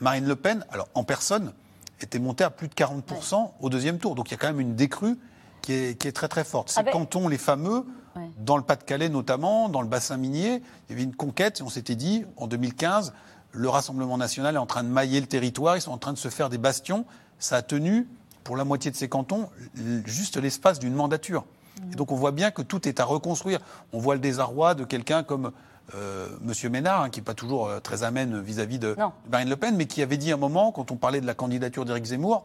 [0.00, 1.52] Marine Le Pen, alors en personne,
[2.00, 4.14] était montée à plus de 40% au deuxième tour.
[4.14, 5.18] Donc il y a quand même une décrue
[5.66, 6.70] qui est, qui est très très forte.
[6.70, 8.30] Ces Avec- cantons, les fameux, Ouais.
[8.38, 11.68] dans le Pas-de-Calais notamment, dans le bassin minier, il y avait une conquête et on
[11.68, 13.12] s'était dit, en 2015,
[13.50, 16.18] le Rassemblement national est en train de mailler le territoire, ils sont en train de
[16.18, 17.04] se faire des bastions.
[17.40, 18.06] Ça a tenu,
[18.44, 19.48] pour la moitié de ces cantons,
[20.04, 21.44] juste l'espace d'une mandature.
[21.92, 23.58] Et donc on voit bien que tout est à reconstruire.
[23.92, 25.50] On voit le désarroi de quelqu'un comme
[25.94, 29.12] euh, Monsieur Ménard, hein, qui n'est pas toujours euh, très amène vis-à-vis de Non.
[29.30, 31.84] Marine Le Pen, mais qui avait dit un moment, quand on parlait de la candidature
[31.84, 32.44] d'Éric Zemmour,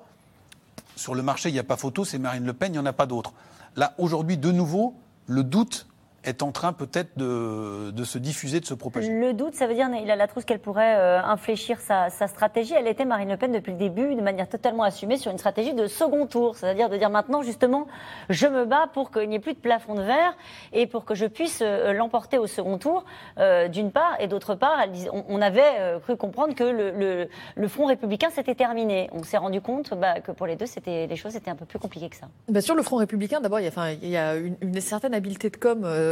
[0.96, 2.86] sur le marché, il n'y a pas photo, c'est Marine Le Pen, il n'y en
[2.86, 3.34] a pas d'autre.
[3.76, 4.96] Là, aujourd'hui, de nouveau,
[5.28, 5.88] le doute
[6.24, 9.11] est en train peut-être de, de se diffuser, de se propager.
[9.11, 12.74] Le doute, ça veut dire, Naïla Latrousse, qu'elle pourrait euh, infléchir sa, sa stratégie.
[12.78, 15.74] Elle était, Marine Le Pen, depuis le début, de manière totalement assumée, sur une stratégie
[15.74, 16.55] de second tour.
[16.55, 17.88] C'est-à-dire de dire maintenant, justement,
[18.30, 20.36] je me bats pour qu'il n'y ait plus de plafond de verre
[20.74, 23.03] et pour que je puisse euh, l'emporter au second tour,
[23.39, 24.15] euh, d'une part.
[24.19, 27.86] Et d'autre part, elle on, on avait euh, cru comprendre que le, le- le Front
[27.88, 29.09] républicain s'était terminé.
[29.13, 31.65] On s'est rendu compte bah, que pour les deux, c'était, les choses étaient un peu
[31.65, 32.28] plus compliquées que ça.
[32.47, 34.80] Bah, sur le Front républicain, d'abord, il y a, enfin, il y a une, une
[34.82, 35.82] certaine habileté de com.
[35.84, 36.11] euh,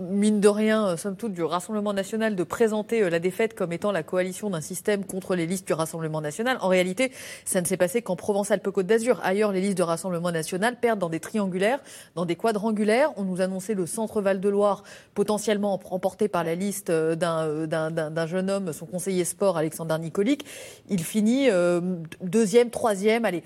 [0.00, 3.72] mine de rien, euh, somme toute, du Rassemblement national de présenter euh, la défaite comme
[3.72, 6.58] étant la coalition d'un système contre les listes du Rassemblement national.
[6.60, 7.12] En réalité,
[7.44, 9.20] ça ne s'est passé qu'en Provence-Alpes-Côte d'Azur.
[9.22, 11.80] Ailleurs, les listes de Rassemblement national perdent dans des triangulaires,
[12.14, 13.10] dans des quadrangulaires.
[13.16, 14.84] On nous annonçait le centre Val-de-Loire
[15.14, 20.44] potentiellement remporté par la liste euh, d'un, euh, jeune homme, son conseiller sport, Alexandre Nicolic.
[20.88, 21.80] Il finit euh,
[22.20, 23.42] deuxième, troisième, allez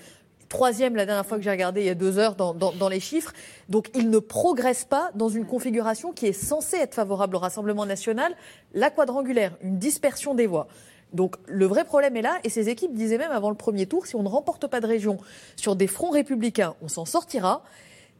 [0.53, 3.00] troisième la dernière fois que j'ai regardé il y a deux heures dans, dans, les
[3.00, 3.32] chiffres.
[3.70, 7.86] Donc il ne progresse pas dans une configuration qui est censée être favorable au Rassemblement
[7.86, 8.36] national,
[8.74, 10.68] la quadrangulaire, une dispersion des voix.
[11.14, 14.07] Donc le vrai problème est là, et ces équipes disaient même avant le premier tour,
[14.07, 15.16] si on ne remporte pas de région
[15.57, 17.62] sur des fronts républicains, on s'en sortira.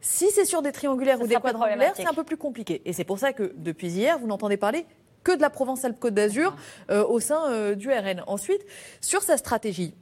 [0.01, 2.81] Si c'est sur des triangulaires ou des quadrangulaires, c'est un peu plus compliqué.
[2.85, 4.85] Et c'est pour ça que depuis hier, vous n'entendez parler
[5.23, 6.55] que de la Provence-Alpes-Côte d'Azur
[6.89, 8.23] euh, au sein euh, du RN.
[8.27, 8.65] Ensuite,
[8.99, 9.93] sur sa stratégie,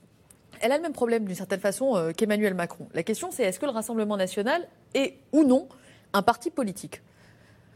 [0.62, 2.88] elle a le même problème d'une certaine façon euh, qu'Emmanuel Macron.
[2.94, 5.68] La question, c'est est-ce que le Rassemblement national est ou non
[6.14, 7.02] un parti politique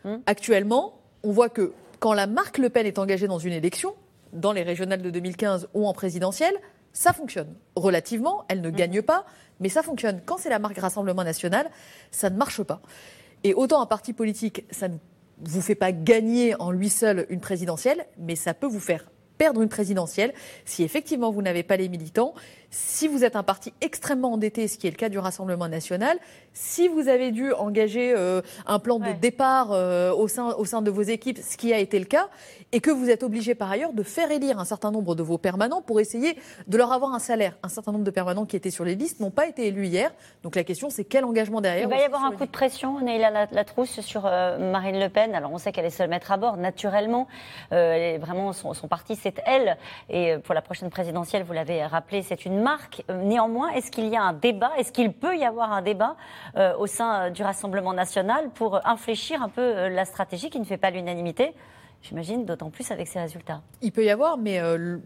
[0.04, 0.18] hmm.
[0.26, 3.96] Actuellement, on voit que quand la marque Le Pen est engagée dans une élection,
[4.34, 6.56] dans les régionales de 2015 ou en présidentielle,
[6.94, 7.54] ça fonctionne.
[7.76, 8.76] Relativement, elle ne mm.
[8.76, 9.26] gagne pas,
[9.60, 10.22] mais ça fonctionne.
[10.26, 11.70] Quand c'est la marque Rassemblement national,
[12.12, 12.82] ça ne marche pas.
[13.44, 14.98] Et autant un parti politique, ça ne
[15.40, 19.06] vous fait pas gagner en lui seul une présidentielle, mais ça peut vous faire
[19.38, 20.34] perdre une présidentielle
[20.64, 22.34] si effectivement vous n'avez pas les militants
[22.76, 26.18] si vous êtes un parti extrêmement endetté, ce qui est le cas du Rassemblement national,
[26.52, 30.82] si vous avez dû engager euh, un plan de départ euh, au, sein, au sein
[30.82, 32.28] de vos équipes, ce qui a été le cas,
[32.74, 35.38] et que vous êtes obligé par ailleurs de faire élire un certain nombre de vos
[35.38, 37.58] permanents pour essayer de leur avoir un salaire.
[37.64, 40.12] Un certain nombre de permanents qui étaient sur les listes n'ont pas été élus hier.
[40.44, 43.00] Donc la question, c'est quel engagement derrière Il va y avoir un coup de pression,
[43.00, 45.34] Neila Latrousse, sur euh, Marine Le Pen.
[45.34, 47.30] Alors on sait qu'elle est seule mettre à bord, naturellement.
[47.72, 49.78] elle est vraiment, son, son parti, c'est elle.
[50.10, 53.04] Et pour la prochaine présidentielle, vous l'avez rappelé, c'est une marque.
[53.12, 56.16] Euh, néanmoins, est-ce qu'il y a un débat Est-ce qu'il peut y avoir un débat
[56.58, 60.66] euh, au sein euh, du Rassemblement national pour infléchir un peu la stratégie qui ne
[60.66, 61.54] fait pas l'unanimité?
[62.08, 63.62] J'imagine, d'autant plus avec ces résultats.
[63.82, 64.98] Il peut y avoir, mais euh,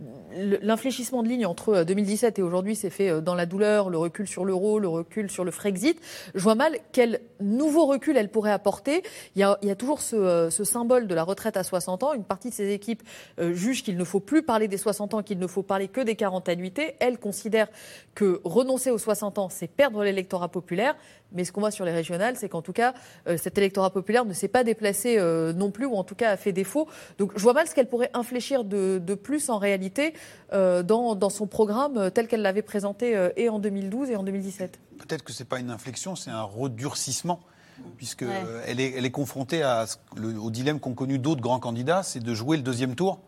[0.62, 3.98] l'infléchissement de ligne entre 2017 euh, et aujourd'hui s'est fait euh, dans la douleur, le
[3.98, 6.00] recul sur l'euro, le recul sur le Frexit.
[6.36, 9.04] Je vois mal quel nouveau recul elle pourrait apporter.
[9.36, 12.14] Il y a, toujours ce, symbole de la retraite à 60 ans.
[12.14, 13.04] Une partie de ces équipes
[13.40, 16.16] juge qu'il ne faut plus parler des 60 ans, qu'il ne faut parler que des
[16.16, 16.96] 40 annuités.
[17.00, 17.68] Elle considère
[18.14, 20.96] que renoncer aux 60 ans, c'est perdre l'électorat populaire.
[21.32, 22.94] Mais ce qu'on voit sur les régionales, c'est qu'en tout cas,
[23.38, 25.20] cet électorat populaire ne s'est pas déplacé
[25.56, 27.90] non plus, ou en tout cas a fait défaut donc je vois mal ce qu'elle
[27.90, 30.14] pourrait infléchir de, plus en réalité
[30.54, 34.24] euh, dans, son programme euh, tel qu'elle l'avait présenté euh, et en 2012 et en
[34.24, 34.80] 2017.
[34.98, 37.40] Peut-être que ce n'est pas une inflexion, c'est un redurcissement
[37.96, 38.30] puisqu'elle
[38.68, 39.86] elle est, confrontée à,
[40.18, 43.22] au dilemme qu'ont connu d'autres grands candidats, c'est de jouer le deuxième tour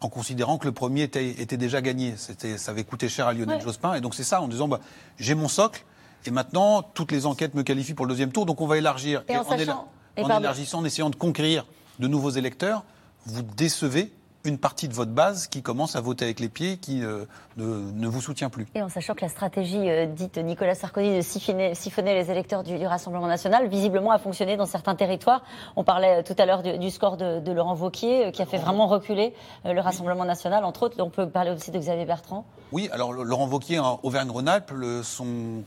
[0.00, 2.14] en considérant que le premier était, déjà gagné.
[2.16, 3.94] Ça avait coûté cher à Lionel Jospin.
[3.94, 4.80] Et donc c'est ça, en disant, bah,
[5.18, 5.84] j'ai mon socle,
[6.26, 9.22] et maintenant, toutes les enquêtes me qualifient pour le deuxième tour, donc on va élargir.
[9.28, 11.66] Et, en, en élargissant, en essayant de conquérir
[11.98, 12.84] de nouveaux électeurs,
[13.26, 14.12] vous décevez
[14.44, 17.24] une partie de votre base qui commence à voter avec les pieds, qui euh,
[17.56, 18.66] ne, vous soutient plus.
[18.74, 22.84] Et en sachant que la stratégie euh, dite Nicolas Sarkozy de siphonner, les électeurs du,
[22.86, 25.42] Rassemblement national, visiblement a fonctionné dans certains territoires.
[25.76, 28.86] On parlait euh, tout à l'heure du, score de, Laurent Vauquier, qui a fait vraiment
[28.86, 29.32] reculer
[29.64, 30.96] le Rassemblement national, entre autres.
[31.00, 32.44] On peut parler aussi de Xavier Bertrand.
[32.72, 34.72] Oui, alors Laurent Vauquier en Auvergne-Rhône-Alpes,
[35.02, 35.62] son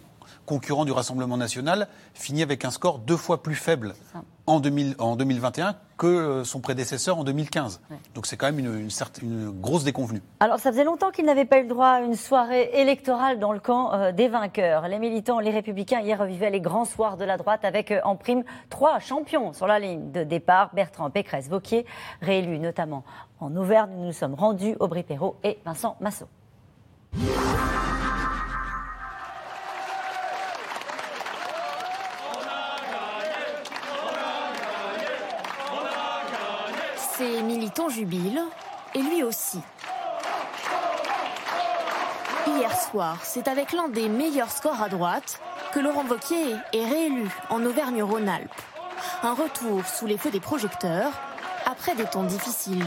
[0.48, 3.94] concurrent du Rassemblement national, finit avec un score deux fois plus faible
[4.48, 7.82] en, 2021 que euh, son prédécesseur en 2015.
[8.16, 8.90] Donc c'est quand même une,
[9.22, 10.22] une, grosse déconvenue.
[10.40, 13.52] Alors ça faisait longtemps qu'il n'avait pas eu le droit à une soirée électorale dans
[13.52, 14.88] le camp euh, des vainqueurs.
[14.88, 18.16] Les militants, les républicains hier revivaient les grands soirs de la droite avec euh, en
[18.16, 20.72] prime trois champions sur la ligne de départ.
[20.74, 21.86] Bertrand Pécresse, Vauquier,
[22.22, 23.04] réélu notamment
[23.42, 23.92] en Auvergne.
[23.98, 26.28] Nous nous sommes rendus Aubry Perrault et Vincent Massot.
[37.18, 38.46] Ses militants jubilent,
[38.94, 39.58] et lui aussi.
[42.46, 45.40] Hier soir, c'est avec l'un des meilleurs scores à droite
[45.74, 48.62] que Laurent Wauquiez est réélu en Auvergne-Rhône-Alpes.
[49.24, 51.12] Un retour sous les feux des projecteurs
[51.66, 52.86] après des temps difficiles.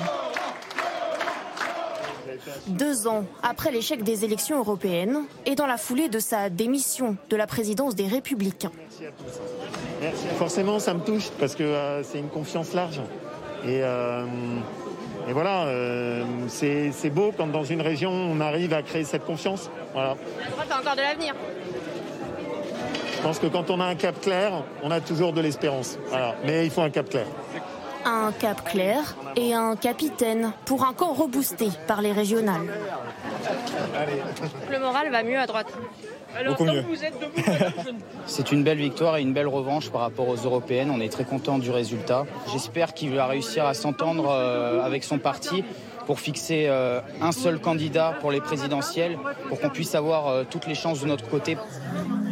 [2.68, 7.36] Deux ans après l'échec des élections européennes et dans la foulée de sa démission de
[7.36, 8.70] la présidence des Républicains.
[10.38, 13.00] Forcément, ça me touche parce que euh, c'est une confiance large.
[13.64, 14.24] Et, euh,
[15.28, 19.70] voilà, euh, c'est beau quand dans une région on arrive à créer cette confiance.
[19.92, 20.16] Voilà.
[20.44, 21.34] Je crois que encore de l'avenir.
[23.16, 24.52] Je pense que quand on a un cap clair,
[24.82, 25.98] on a toujours de l'espérance.
[26.44, 27.26] Mais il faut un cap clair.
[28.04, 32.66] Un cap clair et un capitaine pour un camp reboosté par les régionales.
[34.70, 35.68] Le moral va mieux à droite.
[38.26, 40.90] C'est une belle victoire et une belle revanche par rapport aux européennes.
[40.90, 42.26] On est très content du résultat.
[42.52, 45.64] J'espère qu'il va réussir à s'entendre euh, avec son parti
[46.06, 49.18] pour fixer euh, un seul candidat pour les présidentielles,
[49.48, 51.56] pour qu'on puisse avoir euh, toutes les chances de notre côté.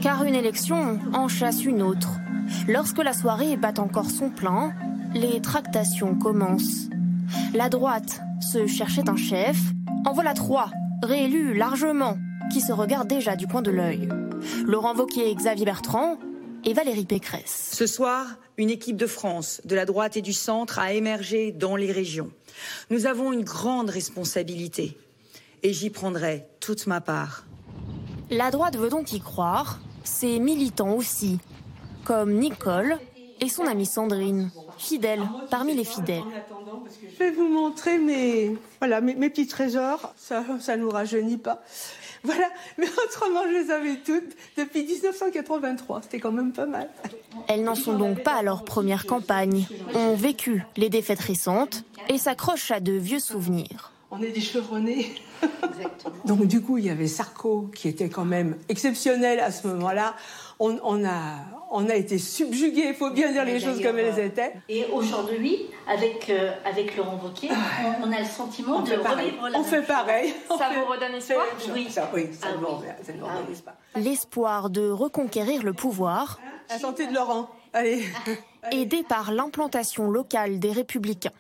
[0.03, 2.19] Car une élection en chasse une autre.
[2.67, 4.73] Lorsque la soirée bat encore son plein,
[5.15, 6.89] les tractations commencent.
[7.55, 9.57] La droite se cherchait un chef,
[10.07, 10.71] en voilà trois,
[11.03, 12.17] réélus largement
[12.53, 14.09] qui se regardent déjà du coin de l'œil.
[14.65, 16.19] Laurent Wauquiez, Xavier Bertrand
[16.65, 17.71] et Valérie Pécresse.
[17.73, 18.27] Ce soir,
[18.57, 22.31] une équipe de France, de la droite et du centre, a émergé dans les régions.
[22.91, 24.97] Nous avons une grande responsabilité
[25.63, 27.45] et j'y prendrai toute ma part.
[28.31, 31.39] La droite veut donc y croire, ses militants aussi,
[32.05, 32.99] comme Nicole
[33.41, 36.23] et son amie Sandrine, fidèle parmi les fidèles.
[37.13, 40.13] Je vais vous montrer mes, voilà, mes, mes petits trésors.
[40.17, 41.63] Ça ne nous rajeunit pas.
[42.25, 42.49] Voilà,
[42.79, 46.03] mais autrement, je les avais toutes depuis 1983.
[46.03, 46.89] C'était quand même pas mal.
[47.47, 52.19] Elles n'en sont donc pas à leur première campagne, ont vécu les défaites récentes et
[52.19, 53.93] s'accrochent à de vieux souvenirs.
[54.11, 55.15] On est des chevronnés.
[56.25, 60.15] Donc du coup, il y avait Sarko qui était quand même exceptionnel à ce moment-là.
[60.59, 61.37] On, on a,
[61.71, 64.53] on a été subjugués, il faut bien dire les choses comme elles étaient.
[64.69, 69.49] Et aujourd'hui, avec, euh, avec Laurent Wauquiez, on, on a le sentiment On de revivre
[69.49, 69.87] la On fait chose.
[69.87, 70.35] pareil.
[70.49, 72.57] Ça vous redonne espoir Oui, ça, oui, ça ne
[73.21, 73.77] m'emmerde pas.
[73.97, 76.41] L'espoir de reconquérir le pouvoir,
[76.71, 77.51] La santé de Laurent.
[77.73, 78.03] Allez.
[78.73, 81.33] aidé par l'implantation locale des républicains.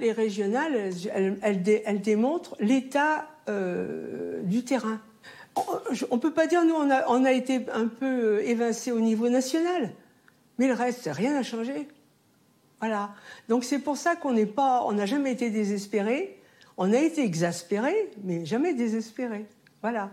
[0.00, 0.90] Les régionales,
[1.42, 5.00] elles démontrent l'état euh, du terrain.
[6.10, 9.28] On ne peut pas dire, nous, on a, été un peu euh, évincés au niveau
[9.28, 9.92] national.
[10.58, 11.88] Mais le reste, rien n'a changé.
[12.80, 13.10] Voilà.
[13.48, 16.38] Donc c'est pour ça qu'on n'a jamais été désespéré.
[16.78, 19.46] On a été exaspéré, mais jamais désespéré.
[19.82, 20.10] Voilà.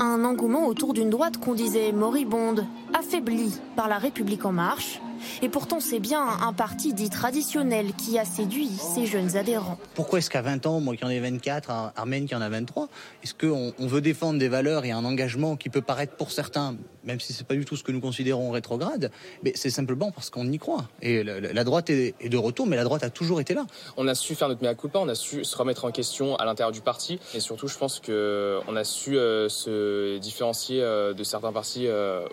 [0.00, 5.00] Un engouement autour d'une droite qu'on disait moribonde, affaiblie par la République en marche.
[5.42, 9.78] Et pourtant, c'est bien un parti dit traditionnel qui a séduit ses jeunes adhérents.
[9.94, 12.48] Pourquoi est-ce qu'à 20 ans, moi qui en ai 24, Ar- Armène qui en a
[12.48, 12.88] 23,
[13.22, 16.76] est-ce qu'on on veut défendre des valeurs et un engagement qui peut paraître pour certains,
[17.04, 19.10] même si c'est pas du tout ce que nous considérons rétrograde,
[19.42, 20.88] mais c'est simplement parce qu'on y croit.
[21.02, 23.66] Et la, droite est, est de retour, mais la droite a toujours été là.
[23.96, 26.44] On a su faire notre mea culpa, on a su se remettre en question à
[26.44, 31.14] l'intérieur du parti et surtout je pense que on a su euh, se différencier euh,
[31.14, 32.24] de certains partis euh,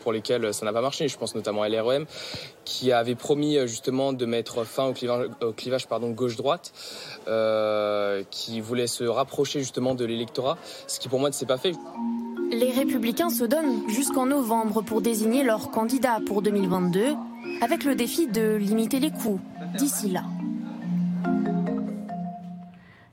[0.00, 1.08] pour lesquels ça n'a pas marché.
[1.08, 2.06] Je pense notamment à LREM
[2.64, 6.72] qui avait promis euh, justement de mettre fin au clivage, gauche-droite,
[7.26, 11.58] euh, qui voulait se rapprocher justement de l'électorat, ce qui pour moi ne s'est pas
[11.58, 11.72] fait.
[12.50, 17.14] Les républicains se donnent jusqu'en novembre pour désigner leur candidat pour 2022,
[17.60, 19.40] avec le défi de limiter les coûts
[19.76, 20.22] d'ici là.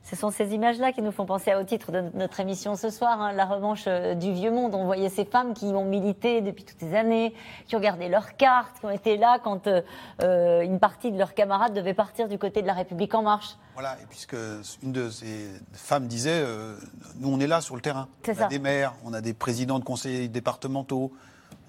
[0.08, 3.20] Ce sont ces images-là qui nous font penser au titre de notre émission ce soir,
[3.20, 4.76] hein, la revanche euh, du vieux monde.
[4.76, 7.34] On voyait ces femmes qui ont milité depuis toutes ces années,
[7.68, 9.82] qui ont gardé leurs cartes, qui ont été là quand euh,
[10.22, 13.58] euh, une partie de leurs camarades devait partir du côté de la République en marche.
[13.74, 14.36] Voilà, et puisque
[14.84, 16.76] une de ces femmes disait, euh,
[17.20, 18.08] nous on est là sur le terrain.
[18.24, 18.46] C'est On ça.
[18.46, 21.12] a des maires, on a des présidents de conseils départementaux.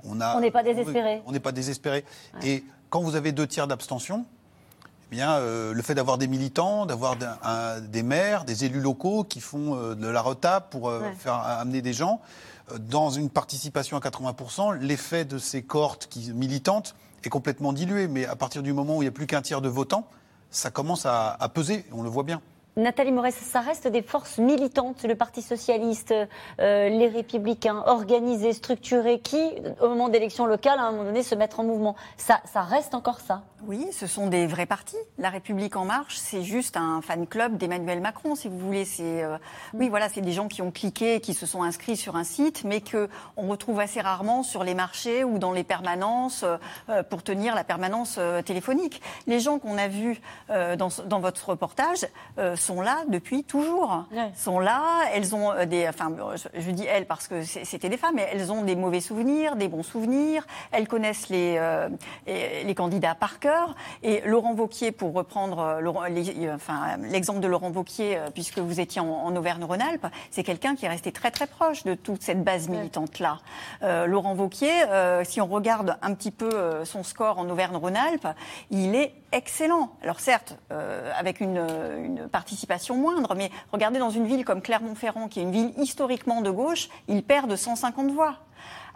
[0.05, 1.23] On a- On n'est pas désespérés.
[1.25, 2.05] On n'est pas désespéré.
[2.45, 4.27] Et quand vous avez deux tiers d'abstention,
[5.11, 7.17] eh bien, euh, le fait d'avoir des militants, d'avoir
[7.81, 11.15] des maires, des élus locaux qui font euh, de la retape pour euh, Ouais.
[11.19, 12.21] faire amener des gens,
[12.81, 18.09] dans une participation à 80%, l'effet de ces cohortes qui, militantes est complètement dilué.
[18.09, 20.07] Mais à partir du moment où il n'y a plus qu'un tiers de votants,
[20.51, 22.41] ça commence à, à peser, on le voit bien.
[22.79, 29.21] Nathalie Morès, ça reste des forces militantes, le Parti socialiste, euh, les républicains, organisés, structurés,
[29.21, 29.41] qui,
[29.81, 31.97] au moment d'élections locales, à un moment donné, se mettent en mouvement.
[32.19, 33.41] Ça, ça reste encore ça.
[33.67, 34.97] Oui, ce sont des vrais partis.
[35.19, 38.85] La République en marche, c'est juste un fan club d'Emmanuel Macron, si vous voulez.
[38.85, 39.39] C'est euh,
[39.75, 42.63] oui, voilà, c'est des gens qui ont cliqué, qui se sont inscrits sur un site,
[42.65, 46.45] mais que on retrouve assez rarement sur les marchés ou dans les permanences
[46.89, 49.03] euh, pour tenir la permanence euh, téléphonique.
[49.27, 52.07] Les gens qu'on a vus euh, dans, votre reportage
[52.39, 54.05] euh, sont là depuis toujours.
[54.37, 57.97] Sont là, elles ont euh, des, enfin, je, je dis elles parce que c'était des
[57.97, 60.47] femmes, mais elles ont des mauvais souvenirs, des bons souvenirs.
[60.71, 61.89] Elles connaissent euh,
[62.27, 63.56] les candidats par cœur.
[64.03, 69.01] Et Laurent Vauquier, pour reprendre euh, euh, l'exemple de Laurent Vauquier, euh, puisque vous étiez
[69.01, 72.69] en, en Auvergne-Rhône-Alpes, c'est quelqu'un qui est resté très très proche de toute cette base
[72.69, 73.39] militante-là.
[73.83, 78.29] Euh, Laurent Vauquier, euh, si on regarde un petit peu son score en Auvergne-Rhône-Alpes,
[78.71, 79.91] il est excellent.
[80.03, 81.65] Alors certes, euh, avec une,
[82.05, 86.41] une participation moindre, mais regardez dans une ville comme Clermont-Ferrand, qui est une ville historiquement
[86.41, 88.37] de gauche, il perd de 150 voix.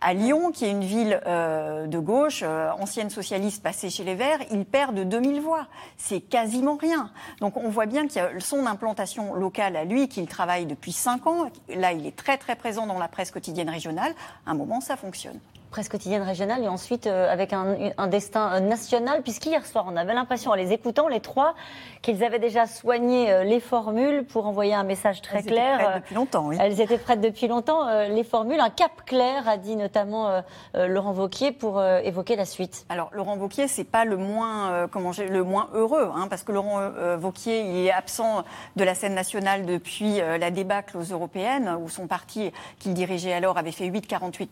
[0.03, 4.15] À Lyon, qui est une ville euh, de gauche, euh, ancienne socialiste passée chez les
[4.15, 5.67] Verts, il perd de 2000 voix.
[5.99, 7.11] C'est quasiment rien.
[7.41, 10.93] Donc on voit bien qu'il y a son implantation locale à lui, qu'il travaille depuis
[10.93, 11.51] 5 ans.
[11.69, 14.15] Là, il est très très présent dans la presse quotidienne régionale.
[14.47, 15.39] À un moment, ça fonctionne.
[15.71, 19.97] Presse quotidienne régionale et ensuite euh, avec un, un destin euh, national, puisqu'hier soir, on
[19.97, 21.55] avait l'impression, en les écoutant, les trois,
[22.03, 25.79] qu'ils avaient déjà soigné euh, les formules pour envoyer un message très Elles étaient clair.
[25.79, 26.57] prêtes Euh, depuis longtemps, oui.
[26.61, 27.87] Elles étaient prêtes depuis longtemps.
[27.89, 30.43] euh, les formules, un cap clair, a dit notamment
[30.75, 32.85] Laurent Vauquier, pour évoquer la suite.
[32.89, 36.81] Alors Laurent Vauquier, c'est pas le moins comment le moins heureux, hein, parce que Laurent
[37.17, 38.45] Vauquier, il est absent
[38.77, 43.59] de la scène nationale depuis la débâcle aux européennes, où son parti qu'il dirigeait alors
[43.59, 44.49] avait fait 8,48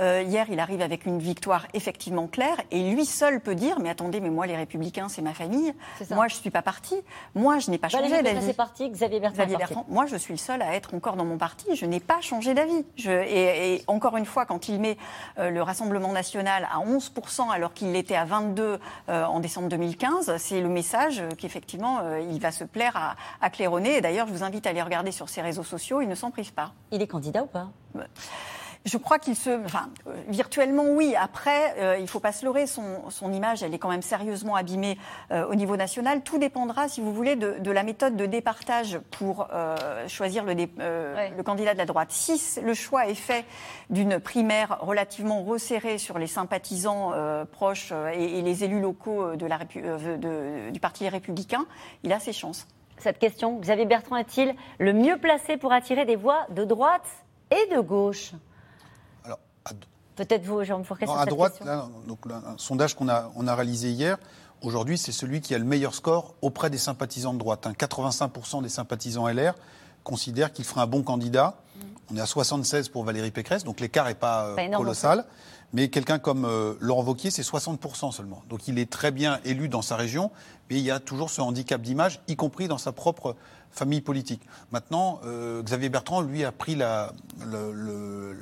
[0.00, 3.90] Euh, Hier, il arrive avec une victoire effectivement claire, et lui seul peut dire mais
[3.90, 5.74] attendez, mais moi les Républicains, c'est ma famille.
[6.10, 6.94] Moi, je suis pas parti.
[7.34, 8.50] Moi, je n'ai pas changé Valérie d'avis.
[8.50, 9.74] est partie, Xavier Bertrand Xavier parti.
[9.74, 11.74] Bertrand, moi, je suis le seul à être encore dans mon parti.
[11.74, 12.84] Je n'ai pas changé d'avis.
[13.06, 14.96] Et, et encore une fois, quand il met
[15.38, 18.78] euh, le Rassemblement national à 11%, alors qu'il l'était à 22%
[19.08, 23.16] euh, en décembre 2015, c'est le message euh, qu'effectivement, euh, il va se plaire à,
[23.40, 23.96] à claironner.
[23.96, 26.00] Et d'ailleurs, je vous invite à aller regarder sur ses réseaux sociaux.
[26.02, 26.72] Il ne s'en prive pas.
[26.92, 27.68] Il est candidat ou pas?
[28.86, 29.62] Je crois qu'il se.
[29.62, 31.14] Enfin, euh, virtuellement, oui.
[31.14, 32.66] Après, euh, il ne faut pas se leurrer.
[32.66, 34.96] Son, son image, elle est quand même sérieusement abîmée
[35.32, 36.22] euh, au niveau national.
[36.22, 39.76] Tout dépendra, si vous voulez, de, de la méthode de départage pour euh,
[40.08, 42.10] choisir le, dé- le candidat de la droite.
[42.10, 43.44] Si le choix est fait
[43.90, 47.12] d'une primaire relativement resserrée sur les sympathisants
[47.52, 51.66] proches et, et les élus locaux de la Répu- de- du Parti républicain,
[52.02, 52.66] il a ses chances.
[52.96, 57.06] Cette question, Xavier Bertrand est-il le mieux placé pour attirer des voix de droite
[57.50, 58.32] et de gauche?
[60.16, 63.08] Peut-être vous, Jean Fourquet, Non, sur à cette droite, là, donc, là, un sondage qu'on
[63.08, 64.18] a, on a réalisé hier,
[64.60, 67.66] aujourd'hui, c'est celui qui a le meilleur score auprès des sympathisants de droite.
[67.66, 67.72] hein.
[67.72, 69.54] 85% des sympathisants LR
[70.04, 71.56] considèrent qu'il fera un bon candidat.
[72.12, 75.24] On est à 76 pour Valérie Pécresse, donc l'écart n'est pas, euh, Pas colossal.
[75.72, 78.42] Mais quelqu'un comme euh, Laurent Wauquiez, c'est 60% seulement.
[78.48, 80.32] Donc il est très bien élu dans sa région,
[80.68, 83.36] mais il y a toujours ce handicap d'image, y compris dans sa propre
[83.70, 84.42] famille politique.
[84.72, 87.12] Maintenant, euh, Xavier Bertrand, lui, a pris la,
[87.46, 88.36] le, le-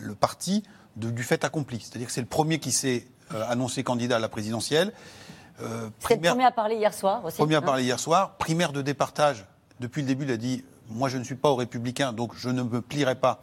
[0.00, 0.62] le parti
[0.96, 1.80] de- du fait accompli.
[1.80, 4.92] C'est-à-dire que c'est le premier qui s'est euh, annoncé candidat à la présidentielle.
[5.62, 7.36] Euh, C'est le primaire- premier à parler hier soir aussi.
[7.36, 7.62] Premier à hein.
[7.62, 8.36] parler hier soir.
[8.38, 9.44] Primaire de départage.
[9.78, 12.48] Depuis le début, il a dit Moi, je ne suis pas aux Républicains, donc je
[12.50, 13.42] ne me plierai pas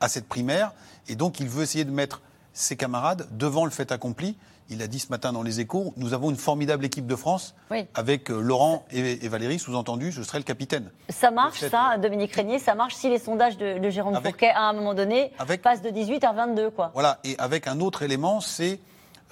[0.00, 0.72] à cette primaire.
[1.08, 2.20] Et donc, il veut essayer de mettre
[2.52, 4.36] ses camarades devant le fait accompli.
[4.70, 7.54] Il a dit ce matin dans les échos Nous avons une formidable équipe de France
[7.70, 7.86] Oui.
[7.94, 10.90] avec euh, Laurent et, et Valérie, sous-entendu, je serai le capitaine.
[11.08, 14.50] Ça marche, ça, Dominique Régnier, ça marche si les sondages de, de Jérôme Avec- Fourquet,
[14.50, 16.90] à un moment donné, passent de 18 à 22, quoi.
[16.92, 18.78] Voilà, et avec un autre élément, c'est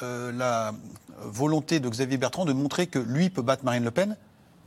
[0.03, 0.72] euh, la
[1.20, 4.16] volonté de Xavier Bertrand de montrer que lui peut battre Marine Le Pen,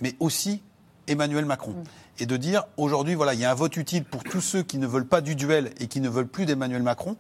[0.01, 0.61] mais aussi
[1.07, 1.73] Emmanuel Macron.
[2.19, 4.77] Et de dire, aujourd'hui, voilà, il y a un vote utile pour tous ceux qui
[4.77, 7.15] ne veulent pas du duel et qui ne veulent plus d'Emmanuel Macron.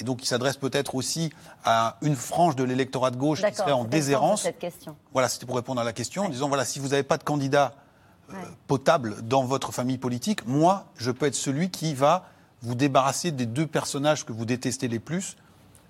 [0.00, 1.30] Et donc, il s'adresse peut-être aussi
[1.64, 4.42] à une frange de l'électorat de gauche qui serait en déshérence.
[4.42, 4.96] cette question.
[5.12, 7.22] Voilà, c'était pour répondre à la question, en disant voilà, si vous n'avez pas de
[7.24, 7.74] candidat
[8.30, 8.34] euh,
[8.66, 12.24] potable dans votre famille politique, moi, je peux être celui qui va
[12.62, 15.36] vous débarrasser des deux personnages que vous détestez les plus,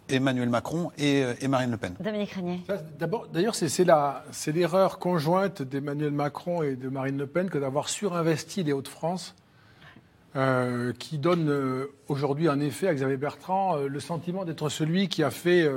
[0.08, 1.94] Emmanuel Macron et, euh, et Marine Le Pen.
[2.00, 2.61] Dominique Régnier.
[2.98, 7.48] D'abord, d'ailleurs, c'est c'est la- c'est l'erreur conjointe d'Emmanuel Macron et de Marine Le Pen
[7.48, 9.36] que d'avoir surinvesti les Hauts-de-France,
[10.37, 15.09] euh, qui donne euh, aujourd'hui, en effet, à Xavier Bertrand euh, le sentiment d'être celui
[15.09, 15.68] qui a fait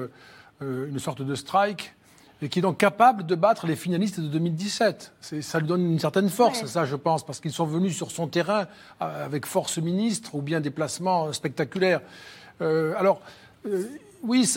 [0.61, 1.93] une sorte de strike
[2.41, 5.13] et qui est donc capable de battre les finalistes de 2017.
[5.21, 6.67] C'est- Ça lui donne une certaine force, Ouais.
[6.67, 8.67] ça, je pense, parce qu'ils sont venus sur son terrain
[8.99, 12.01] avec force ministre ou bien déplacements euh, spectaculaires.
[12.61, 13.19] Alors,
[14.23, 14.49] oui,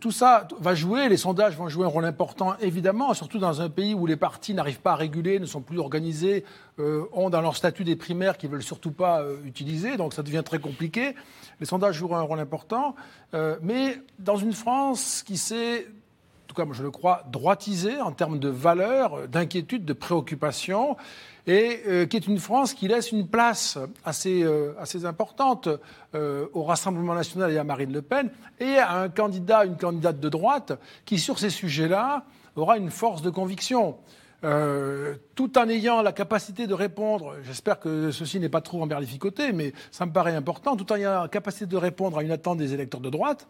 [0.00, 3.70] tout ça va jouer, les sondages vont jouer un rôle important, évidemment, surtout dans un
[3.70, 6.44] pays où les partis n'arrivent pas à réguler, ne sont plus organisés,
[6.80, 10.12] euh, ont dans leur statut des primaires qu'ils ne veulent surtout pas euh, utiliser, donc
[10.12, 11.14] ça devient très compliqué.
[11.60, 12.96] Les sondages joueront un rôle important,
[13.34, 18.12] euh, mais dans une France qui s'est en tout cas, je le crois, droitisée en
[18.12, 20.98] termes de valeurs, d'inquiétude, de préoccupations,
[21.46, 25.68] et euh, qui est une France qui laisse une place assez, euh, assez importante
[26.14, 28.30] euh, au Rassemblement national et à Marine Le Pen,
[28.60, 30.72] et à un candidat, une candidate de droite,
[31.04, 32.24] qui sur ces sujets-là
[32.54, 33.96] aura une force de conviction.
[34.44, 39.52] Euh, tout en ayant la capacité de répondre, j'espère que ceci n'est pas trop emberlificoté,
[39.52, 42.58] mais ça me paraît important, tout en ayant la capacité de répondre à une attente
[42.58, 43.46] des électeurs de droite,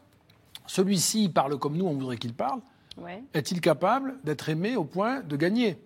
[0.67, 2.61] celui-ci parle comme nous, on voudrait qu'il parle,
[2.99, 3.23] Ouais.
[3.33, 5.79] est-il capable d'être aimé au point de gagner?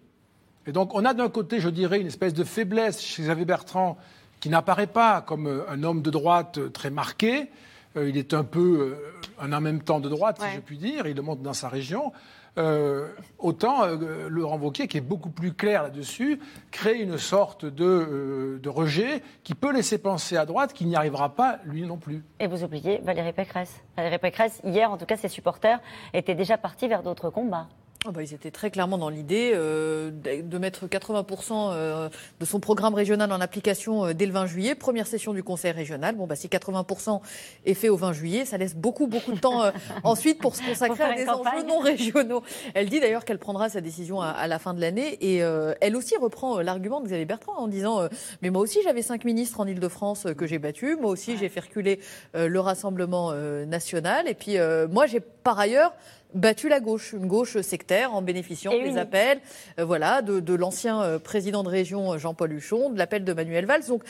[0.67, 3.97] Et donc, on a d'un côté, je dirais, une espèce de faiblesse chez Xavier Bertrand
[4.41, 7.51] qui n'apparaît pas comme euh, un homme de droite euh, très marqué.
[7.97, 8.97] Euh, il est un peu
[9.41, 11.07] un en même temps de droite, si je puis dire.
[11.07, 12.13] Il le montre dans sa région.
[12.59, 13.09] Euh,
[13.39, 16.41] autant euh, Laurent Wauquiez, qui est beaucoup plus clair là-dessus,
[16.71, 20.97] crée une sorte de, euh, de rejet qui peut laisser penser à droite qu'il n'y
[20.97, 22.25] arrivera pas, lui non plus.
[22.41, 23.83] Et vous oubliez Valérie Pécresse.
[23.97, 25.81] Valérie Pécresse, hier, en tout cas, ses supporters
[26.15, 27.69] étaient déjà partis vers d'autres combats.
[28.09, 32.61] Oh bah, ils étaient très clairement dans l'idée euh, de mettre 80% euh, de son
[32.61, 36.15] programme régional en application euh, dès le 20 juillet, première session du Conseil régional.
[36.15, 37.21] Bon, bah, si 80%
[37.65, 39.63] est fait au 20 juillet, ça laisse beaucoup, beaucoup de temps
[40.05, 42.43] ensuite pour se consacrer à des enjeux non régionaux.
[42.75, 45.39] Elle dit d'ailleurs qu'elle prendra sa décision à, la fin de l'année et
[45.81, 48.09] elle aussi reprend l'argument de Xavier Bertrand en disant
[48.43, 50.97] Mais moi aussi, j'avais cinq ministres en Ile-de-France que j'ai battus.
[51.01, 52.01] Moi aussi, j'ai fait reculer
[52.35, 53.33] le Rassemblement
[53.67, 54.29] national.
[54.29, 54.57] Et puis,
[54.91, 55.93] moi, j'ai par ailleurs
[56.37, 59.41] battu la gauche, une gauche sectaire en bénéficiant des appels
[59.79, 63.67] euh, voilà, de, l'ancien euh, président de région euh, Jean-Paul Huchon, de l'appel de Manuel
[63.67, 63.87] Valls.
[63.89, 64.05] Donc,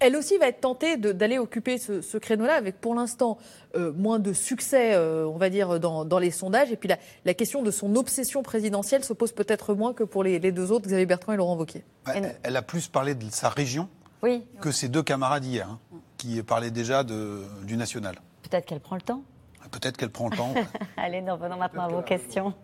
[0.00, 3.36] elle aussi va être tentée d'aller occuper ce, créneau-là avec pour l'instant
[3.74, 6.70] moins de succès, on va dire, dans, les sondages.
[6.70, 6.88] Et puis
[7.24, 10.86] la, question de son obsession présidentielle se pose peut-être moins que pour les, deux autres,
[10.86, 11.82] Xavier Bertrand et Laurent Wauquiez.
[12.44, 13.88] elle, a plus parlé de sa région
[14.60, 15.80] que ses deux camarades hier, hein,
[16.16, 18.20] qui parlaient déjà du national.
[18.48, 19.24] Peut-être qu'elle prend le temps
[19.70, 20.54] Peut-être qu'elle prend le temps.
[20.96, 22.54] Allez, nous revenons maintenant à vos questions.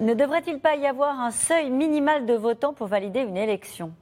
[0.00, 3.92] Ne devrait-il pas y avoir un seuil minimal de votants pour valider une élection?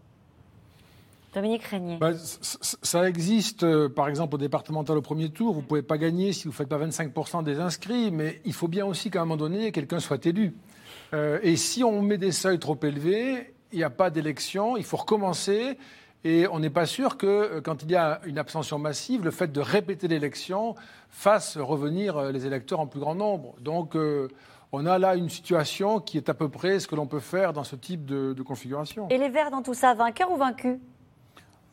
[1.34, 1.96] Dominique Régnier.
[1.96, 5.54] Bah, ça existe, euh, par exemple, au départemental au premier tour.
[5.54, 8.52] Vous ne pouvez pas gagner si vous ne faites pas 25% des inscrits, mais il
[8.52, 10.54] faut bien aussi qu'à un moment donné, quelqu'un soit élu.
[11.14, 14.84] Euh, et si on met des seuils trop élevés, il n'y a pas d'élection, il
[14.84, 15.78] faut recommencer.
[16.24, 19.30] Et on n'est pas sûr que, euh, quand il y a une abstention massive, le
[19.30, 20.76] fait de répéter l'élection
[21.10, 23.54] fasse revenir euh, les électeurs en plus grand nombre.
[23.60, 24.28] Donc, euh,
[24.70, 27.52] on a là une situation qui est à peu près ce que l'on peut faire
[27.52, 29.08] dans ce type de, configuration.
[29.10, 30.78] Et les Verts dans tout ça, vainqueurs ou vaincus?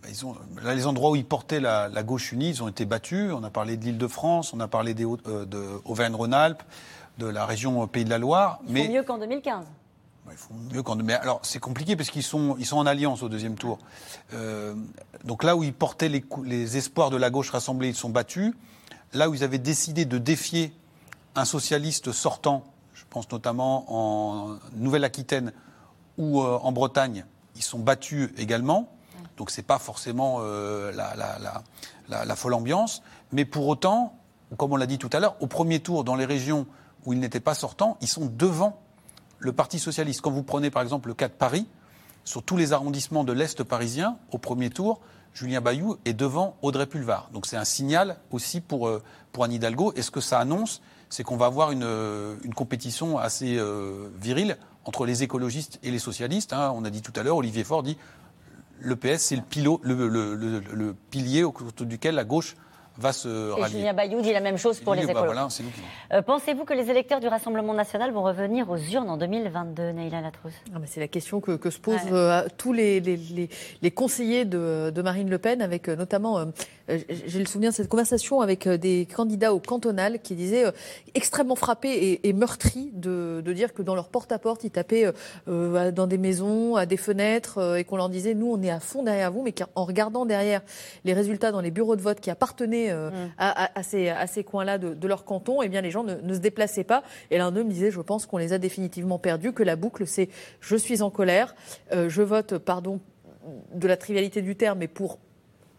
[0.01, 2.85] Bah, ils ont, là, les endroits où ils portaient la, gauche unie, ils ont été
[2.85, 3.31] battus.
[3.31, 6.63] On a parlé de l'Île-de-France, on a parlé des, de Auvergne-Rhône-Alpes,
[7.19, 8.59] de la région Pays de la Loire.
[8.67, 9.65] mais mieux qu'en 2015.
[11.21, 13.79] Alors, c'est compliqué parce qu'ils sont, ils sont en alliance au deuxième tour.
[14.33, 14.75] Euh,
[15.23, 18.53] donc là où ils portaient les, espoirs de la gauche rassemblée, ils sont battus.
[19.13, 20.73] Là où ils avaient décidé de défier
[21.35, 22.63] un socialiste sortant,
[22.93, 25.53] je pense notamment en Nouvelle-Aquitaine
[26.17, 27.25] ou euh, en Bretagne,
[27.55, 28.89] ils sont battus également.
[29.37, 33.01] Donc c'est pas forcément euh, la, folle ambiance.
[33.31, 34.17] Mais pour autant,
[34.57, 36.67] comme on l'a dit tout à l'heure, au premier tour, dans les régions
[37.05, 38.81] où ils n'étaient pas sortants, ils sont devant
[39.39, 40.21] le Parti socialiste.
[40.21, 41.67] Quand vous prenez par exemple le cas de Paris,
[42.25, 44.99] sur tous les arrondissements de l'Est parisien, au premier tour,
[45.33, 47.29] Julien Bayou est devant Audrey Pulvar.
[47.33, 49.93] Donc c'est un signal aussi pour, euh, pour Anne Hidalgo.
[49.95, 54.57] Et ce que ça annonce, c'est qu'on va avoir une, euh, compétition assez euh, virile
[54.85, 56.53] entre les écologistes et les socialistes.
[56.53, 56.71] Hein.
[56.75, 57.97] On a dit tout à l'heure, Olivier Faure dit
[58.81, 62.55] le PS, c'est le, pilier autour duquel la gauche
[62.99, 65.37] va se Et Julien Bayou dit la même chose pour les bah écoles.
[66.11, 70.21] Euh, pensez-vous que les électeurs du Rassemblement national vont revenir aux urnes en 2022, Neila
[70.21, 75.29] Latrousse ah, C'est la question que, se posent euh, tous les, les, conseillers de, Marine
[75.29, 76.45] Le Pen, avec euh, notamment,
[76.89, 80.65] j'ai le souvenir de cette conversation avec des candidats au cantonal qui disaient
[81.13, 85.11] extrêmement frappés et, meurtris de, dire que dans leur porte-à-porte, ils tapaient
[85.47, 89.03] dans des maisons, à des fenêtres, et qu'on leur disait, nous, on est à fond
[89.03, 90.61] derrière vous, mais qu'en regardant derrière
[91.05, 93.31] les résultats dans les bureaux de vote qui appartenaient euh, mm.
[93.37, 97.03] à, ces, coins-là de, leur canton, eh bien les gens ne, se déplaçaient pas.
[97.31, 100.07] Et l'un d'eux me disait, je pense qu'on les a définitivement perdus, que la boucle,
[100.07, 100.29] c'est
[100.59, 101.55] je suis en colère,
[101.91, 102.99] euh, je vote, pardon,
[103.73, 105.19] de la trivialité du terme, mais pour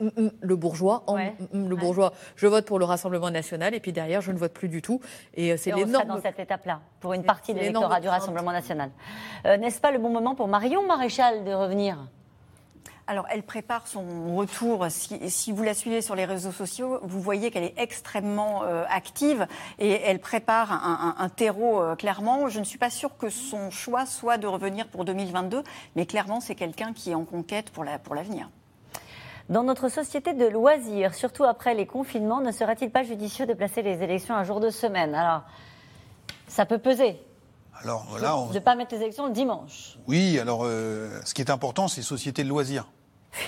[0.00, 1.04] mm, mm, le bourgeois,
[1.52, 4.68] le bourgeois, je vote pour le Rassemblement national et puis derrière je ne vote plus
[4.68, 5.00] du tout.
[5.34, 6.08] Et euh, c'est l'énorme.
[6.08, 8.90] dans cette étape-là pour une partie de l'électorat du Rassemblement national.
[9.44, 11.98] N'est-ce pas le bon moment pour Marion Maréchal de revenir?
[13.10, 14.86] Alors, elle prépare son retour.
[14.88, 19.48] Si, vous la suivez sur les réseaux sociaux, vous voyez qu'elle est extrêmement euh, active
[19.80, 22.48] et elle prépare un, terreau euh, clairement.
[22.48, 25.64] Je ne suis pas sûre que son choix soit de revenir pour 2022,
[25.96, 27.84] mais clairement, c'est quelqu'un qui est en conquête pour
[28.14, 28.48] l'avenir.
[29.48, 33.82] Dans notre société de loisirs, surtout après les confinements, ne serait-il pas judicieux de placer
[33.82, 35.16] les élections un jour de semaine?
[35.16, 35.42] Alors,
[36.46, 37.20] ça peut peser.
[37.82, 39.98] Alors, voilà, De ne pas mettre les élections le dimanche.
[40.06, 42.86] Oui, alors euh, ce qui est important, c'est société de loisirs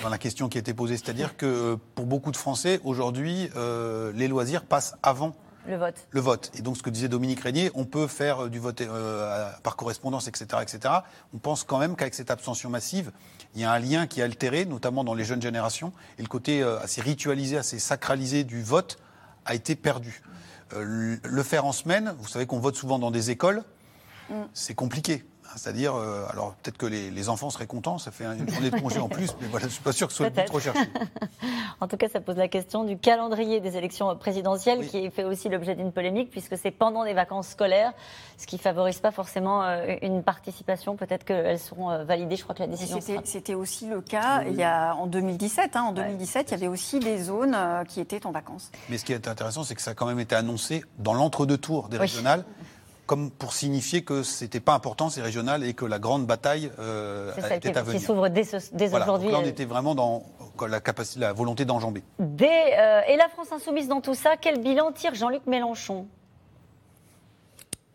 [0.03, 0.97] dans la question qui a été posée.
[0.97, 6.09] C'est-à-dire que pour beaucoup de Français, aujourd'hui, euh, les loisirs passent avant le vote.
[6.11, 6.51] Le vote.
[6.59, 10.27] Et donc, ce que disait Dominique Régnier, on peut faire du vote euh, par correspondance,
[10.27, 10.93] etc., etc.
[11.33, 13.13] On pense quand même qu'avec cette abstention massive,
[13.55, 16.27] il y a un lien qui est altéré, notamment dans les jeunes générations, et le
[16.27, 18.99] côté euh, assez ritualisé, assez sacralisé du vote
[19.45, 20.23] a été perdu.
[20.75, 23.63] le faire en semaine, vous savez qu'on vote souvent dans des écoles,
[24.31, 24.43] mm.
[24.55, 25.25] c'est compliqué.
[25.57, 28.79] C'est-à-dire, euh, alors peut-être que les, les enfants seraient contents, ça fait une journée de
[28.81, 30.55] congé en plus, mais voilà, je suis pas sûr que ce soit le but Peut-être.
[30.55, 30.81] recherché.
[31.81, 35.49] En tout cas, ça pose la question du calendrier des élections présidentielles qui fait aussi
[35.49, 37.93] l'objet d'une polémique puisque c'est pendant les vacances scolaires,
[38.39, 40.95] ce qui favorise pas forcément euh, une participation.
[40.97, 42.37] Peut-être qu'elles seront euh, validées.
[42.37, 43.59] Je crois que la décision C'était sera...
[43.59, 45.75] aussi le cas il y a, en 2017.
[45.75, 45.83] hein.
[45.89, 48.71] en 2017, il y avait aussi des zones euh, qui étaient en vacances.
[48.89, 51.59] Mais ce qui est intéressant, c'est que ça a quand même été annoncé dans l'entre-deux
[51.59, 52.03] tours des Oui.
[52.03, 52.45] régionales,
[53.07, 57.33] comme pour signifier que c'était pas important ces régionales et que la grande bataille euh,
[57.35, 58.01] C'est était qui, à qui venir.
[58.03, 59.05] s'ouvre dès, ce- dès Voilà.
[59.07, 59.33] Donc aujourd'hui.
[59.33, 60.23] là, on euh, était vraiment dans
[60.69, 62.03] la capacité, la volonté d'enjamber.
[62.19, 66.07] Dès, euh, et la France insoumise dans tout ça, quel bilan tire Jean-Luc Mélenchon?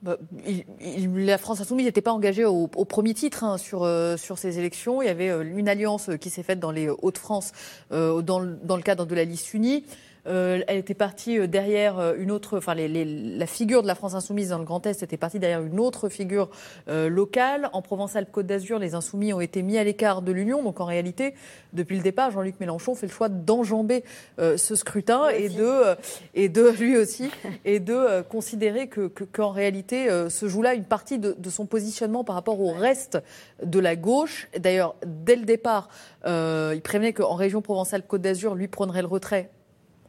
[0.04, 3.84] Bah, il- il- la France Insoumise n'était pas engagée au, au premier titre hein, sur,
[3.84, 5.02] euh, sur ces élections.
[5.02, 7.52] Il y avait euh, une alliance qui s'est faite dans les Hauts-de-France
[7.92, 9.84] euh, dans, le- dans le cadre de la liste unie.
[10.28, 13.88] Euh, elle était partie euh, derrière euh, une autre, enfin les- les- la figure de
[13.88, 16.50] la France insoumise dans le Grand Est était partie derrière une autre figure
[16.90, 17.70] euh, locale.
[17.74, 20.64] En Provence-Alpes-Côte d'Azur, les insoumis ont été mis à l'écart de l'Union.
[20.64, 21.34] Donc en réalité,
[21.74, 24.04] depuis le départ, Jean-Luc Mélenchon fait le choix d'enjamber
[24.40, 25.96] euh, ce scrutin et de,
[26.36, 27.30] et de lui aussi
[27.66, 31.66] et de considérer que que- qu'en réalité se joue là une partie de, de son
[31.66, 33.18] positionnement par rapport au reste
[33.64, 34.48] de la gauche.
[34.60, 35.90] D'ailleurs, dès le départ,
[36.26, 39.50] il prévenait qu'en région Provence-Alpes-Côte d'Azur, lui prendrait le retrait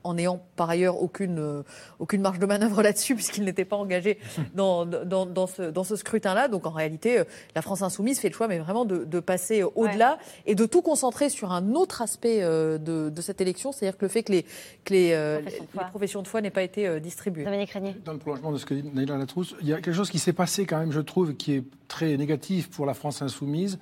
[0.05, 1.63] en n'ayant par ailleurs aucune, euh,
[1.99, 4.19] aucune marge de manœuvre là-dessus, puisqu'il n'était pas engagé
[4.55, 6.49] dans, dans, dans ce, dans ce scrutin-là.
[6.49, 7.25] Donc en réalité, euh,
[7.55, 10.67] la France insoumise fait le choix, mais vraiment de, de passer euh, au-delà et de
[10.67, 14.23] tout concentrer sur un autre aspect euh, de, de cette élection, c'est-à-dire que le fait
[14.23, 14.43] que les,
[14.85, 15.85] que les, euh, Professions de les foi.
[15.91, 17.45] professions de foi n'aient pas été euh, distribuées.
[17.45, 17.97] Dominique Régnier.
[18.05, 20.19] Dans le prolongement de ce que dit Naïla Latrousse, il y a quelque chose qui
[20.19, 23.79] s'est passé quand même, je trouve, qui est très négatif pour la France insoumise.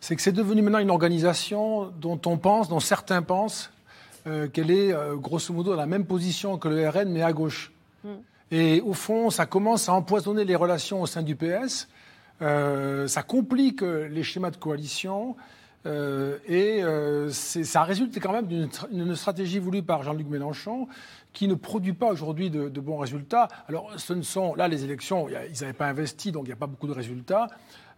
[0.00, 3.70] C'est que c'est devenu maintenant une organisation dont on pense, dont certains pensent,
[4.26, 7.32] euh, qu'elle est euh, grosso modo dans la même position que le RN, mais à
[7.32, 7.72] gauche.
[8.52, 11.88] Et au fond, ça commence à empoisonner les relations au sein du PS.
[12.42, 15.36] Euh, ça complique les schémas de coalition.
[15.86, 16.82] et
[17.32, 20.88] ça résulte quand même d'une tra- d'une stratégie voulue par Jean-Luc Mélenchon
[21.32, 23.46] qui ne produit pas aujourd'hui de, de bons résultats.
[23.68, 26.42] Alors, ce ne sont là les élections, il y a- ils n'avaient pas investi, donc
[26.44, 27.46] il n'y a pas beaucoup de résultats.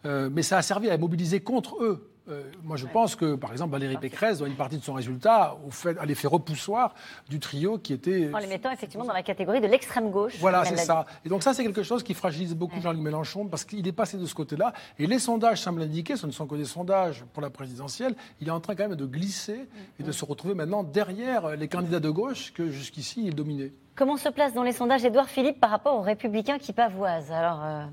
[0.05, 2.11] Euh, mais ça a servi à mobiliser contre eux.
[2.29, 5.57] Euh, moi, je pense que, par exemple, Valérie Pécresse doit une partie de son résultat
[5.66, 6.95] au fait, à l'effet repoussoir
[7.29, 10.37] du trio qui était En les mettant effectivement dans la catégorie de l'extrême gauche.
[10.39, 11.07] voilà, c'est ça.
[11.25, 14.18] Et donc ça, c'est quelque chose qui fragilise beaucoup Jean-Luc Mélenchon parce qu'il est passé
[14.18, 14.73] de ce côté-là.
[14.99, 18.49] Et les sondages semblent indiquer, ce ne sont que des sondages pour la présidentielle, il
[18.49, 19.68] est en train quand même de glisser
[19.99, 23.73] et de se retrouver maintenant derrière les candidats de gauche que jusqu'ici il dominait.
[23.95, 27.31] Comment se place dans les sondages Édouard Philippe par rapport aux Républicains qui pavoisent?
[27.31, 27.85] Alors, euh,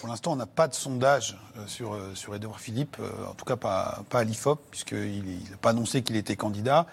[0.00, 3.34] Pour l'instant, on n'a pas de sondage euh, sur, euh, sur Édouard Philippe, euh, en
[3.34, 6.86] tout cas pas, pas à l'IFOP, puisqu'il n'a pas annoncé qu'il était candidat.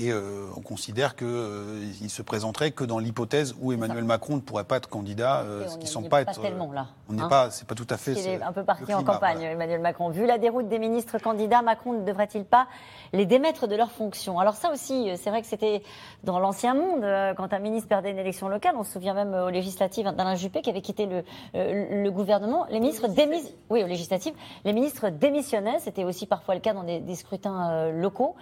[0.00, 4.64] Et euh, on considère qu'il se présenterait que dans l'hypothèse où Emmanuel Macron ne pourrait
[4.64, 6.40] pas être candidat, euh, ce qui semble pas pas être.
[6.40, 7.28] tellement, là, On n'est hein.
[7.28, 8.12] pas, c'est pas tout à fait.
[8.12, 9.52] il est un peu parti en campagne, voilà.
[9.52, 10.08] Emmanuel Macron.
[10.08, 12.68] Vu la déroute des ministres candidats, Macron ne devrait-il pas
[13.12, 14.38] les démettre de leurs fonctions?
[14.38, 15.82] Alors ça aussi, euh, c'est vrai que c'était
[16.24, 19.34] dans l'ancien monde, euh, quand un ministre perdait une élection locale, on se souvient même
[19.34, 21.22] euh, aux législatives d'Alain Juppé qui avait quitté le,
[21.54, 22.66] euh, le gouvernement.
[22.70, 23.54] Les ministres démis...
[23.68, 24.34] oui, aux législatives,
[24.64, 25.78] les ministres démissionnaient.
[25.80, 28.36] C'était aussi parfois le cas dans des, des scrutins euh, locaux.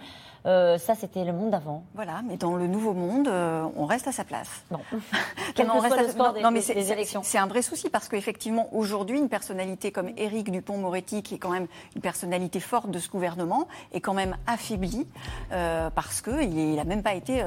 [0.47, 1.83] Euh, ça, c'était le monde d'avant.
[1.93, 4.63] Voilà, mais dans le nouveau monde, euh, on reste à sa place.
[5.55, 6.83] Quel Non, que on reste soit à- le non, des- non, mais des- c'est- des
[6.83, 7.21] c'est- élections.
[7.23, 11.51] C'est un vrai souci parce qu'effectivement, aujourd'hui, une personnalité comme Éric Dupont-Moretti, qui est quand
[11.51, 15.07] même une personnalité forte de ce gouvernement, est quand même affaiblie
[15.51, 17.45] euh, parce qu'il n'a même pas été euh,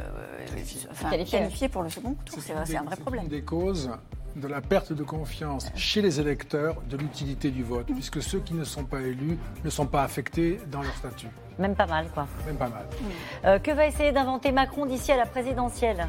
[0.00, 0.46] euh,
[0.90, 1.38] enfin, Qualifié.
[1.38, 2.38] qualifié pour le second tour.
[2.40, 3.24] C'est c'est un vrai problème.
[3.24, 3.90] une des causes
[4.36, 8.54] de la perte de confiance chez les électeurs de l'utilité du vote, puisque ceux qui
[8.54, 11.28] ne sont pas élus ne sont pas affectés dans leur statut.
[11.58, 12.26] Même pas mal, quoi.
[12.46, 12.86] Même pas mal.
[13.44, 16.08] Euh, que va essayer d'inventer Macron d'ici à la présidentielle?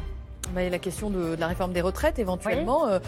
[0.52, 2.98] Bah, il y a la question de, de la réforme des retraites, éventuellement, euh,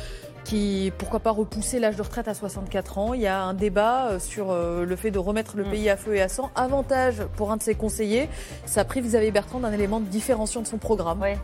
[0.45, 3.15] qui, pourquoi pas repousser l'âge de retraite à 64 ans.
[3.15, 5.97] Il y a un débat euh, sur euh, le fait de remettre le pays à
[5.97, 6.51] feu et à sang.
[6.55, 8.29] Avantage pour un de ses conseillers,
[8.65, 11.21] ça prive Xavier Bertrand d'un élément de différenciation de son programme.
[11.23, 11.35] Oui.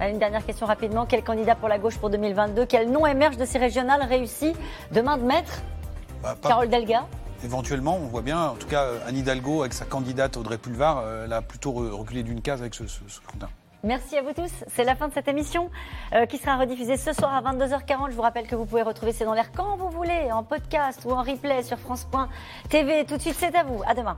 [0.00, 1.06] Euh, Une dernière question rapidement.
[1.06, 4.54] Quel candidat pour la gauche pour 2022 Quel nom émerge de ces régionales réussi
[4.92, 5.62] Demain de maître?
[6.22, 7.04] Bah, pas- Carole Delga
[7.44, 11.24] Éventuellement, on voit bien, en tout cas, Anne Hidalgo, avec sa candidate Audrey Pulvar, euh,
[11.24, 13.48] elle a plutôt re- reculé d'une case avec ce, ce, ce scrutin.
[13.84, 14.50] Merci à vous tous.
[14.74, 15.70] C'est la fin de cette émission
[16.14, 18.10] euh, qui sera rediffusée ce soir à 22h40.
[18.10, 21.02] Je vous rappelle que vous pouvez retrouver C'est dans l'air quand vous voulez, en podcast
[21.04, 23.04] ou en replay sur France.tv.
[23.04, 23.80] Tout de suite, c'est à vous.
[23.86, 24.16] À demain.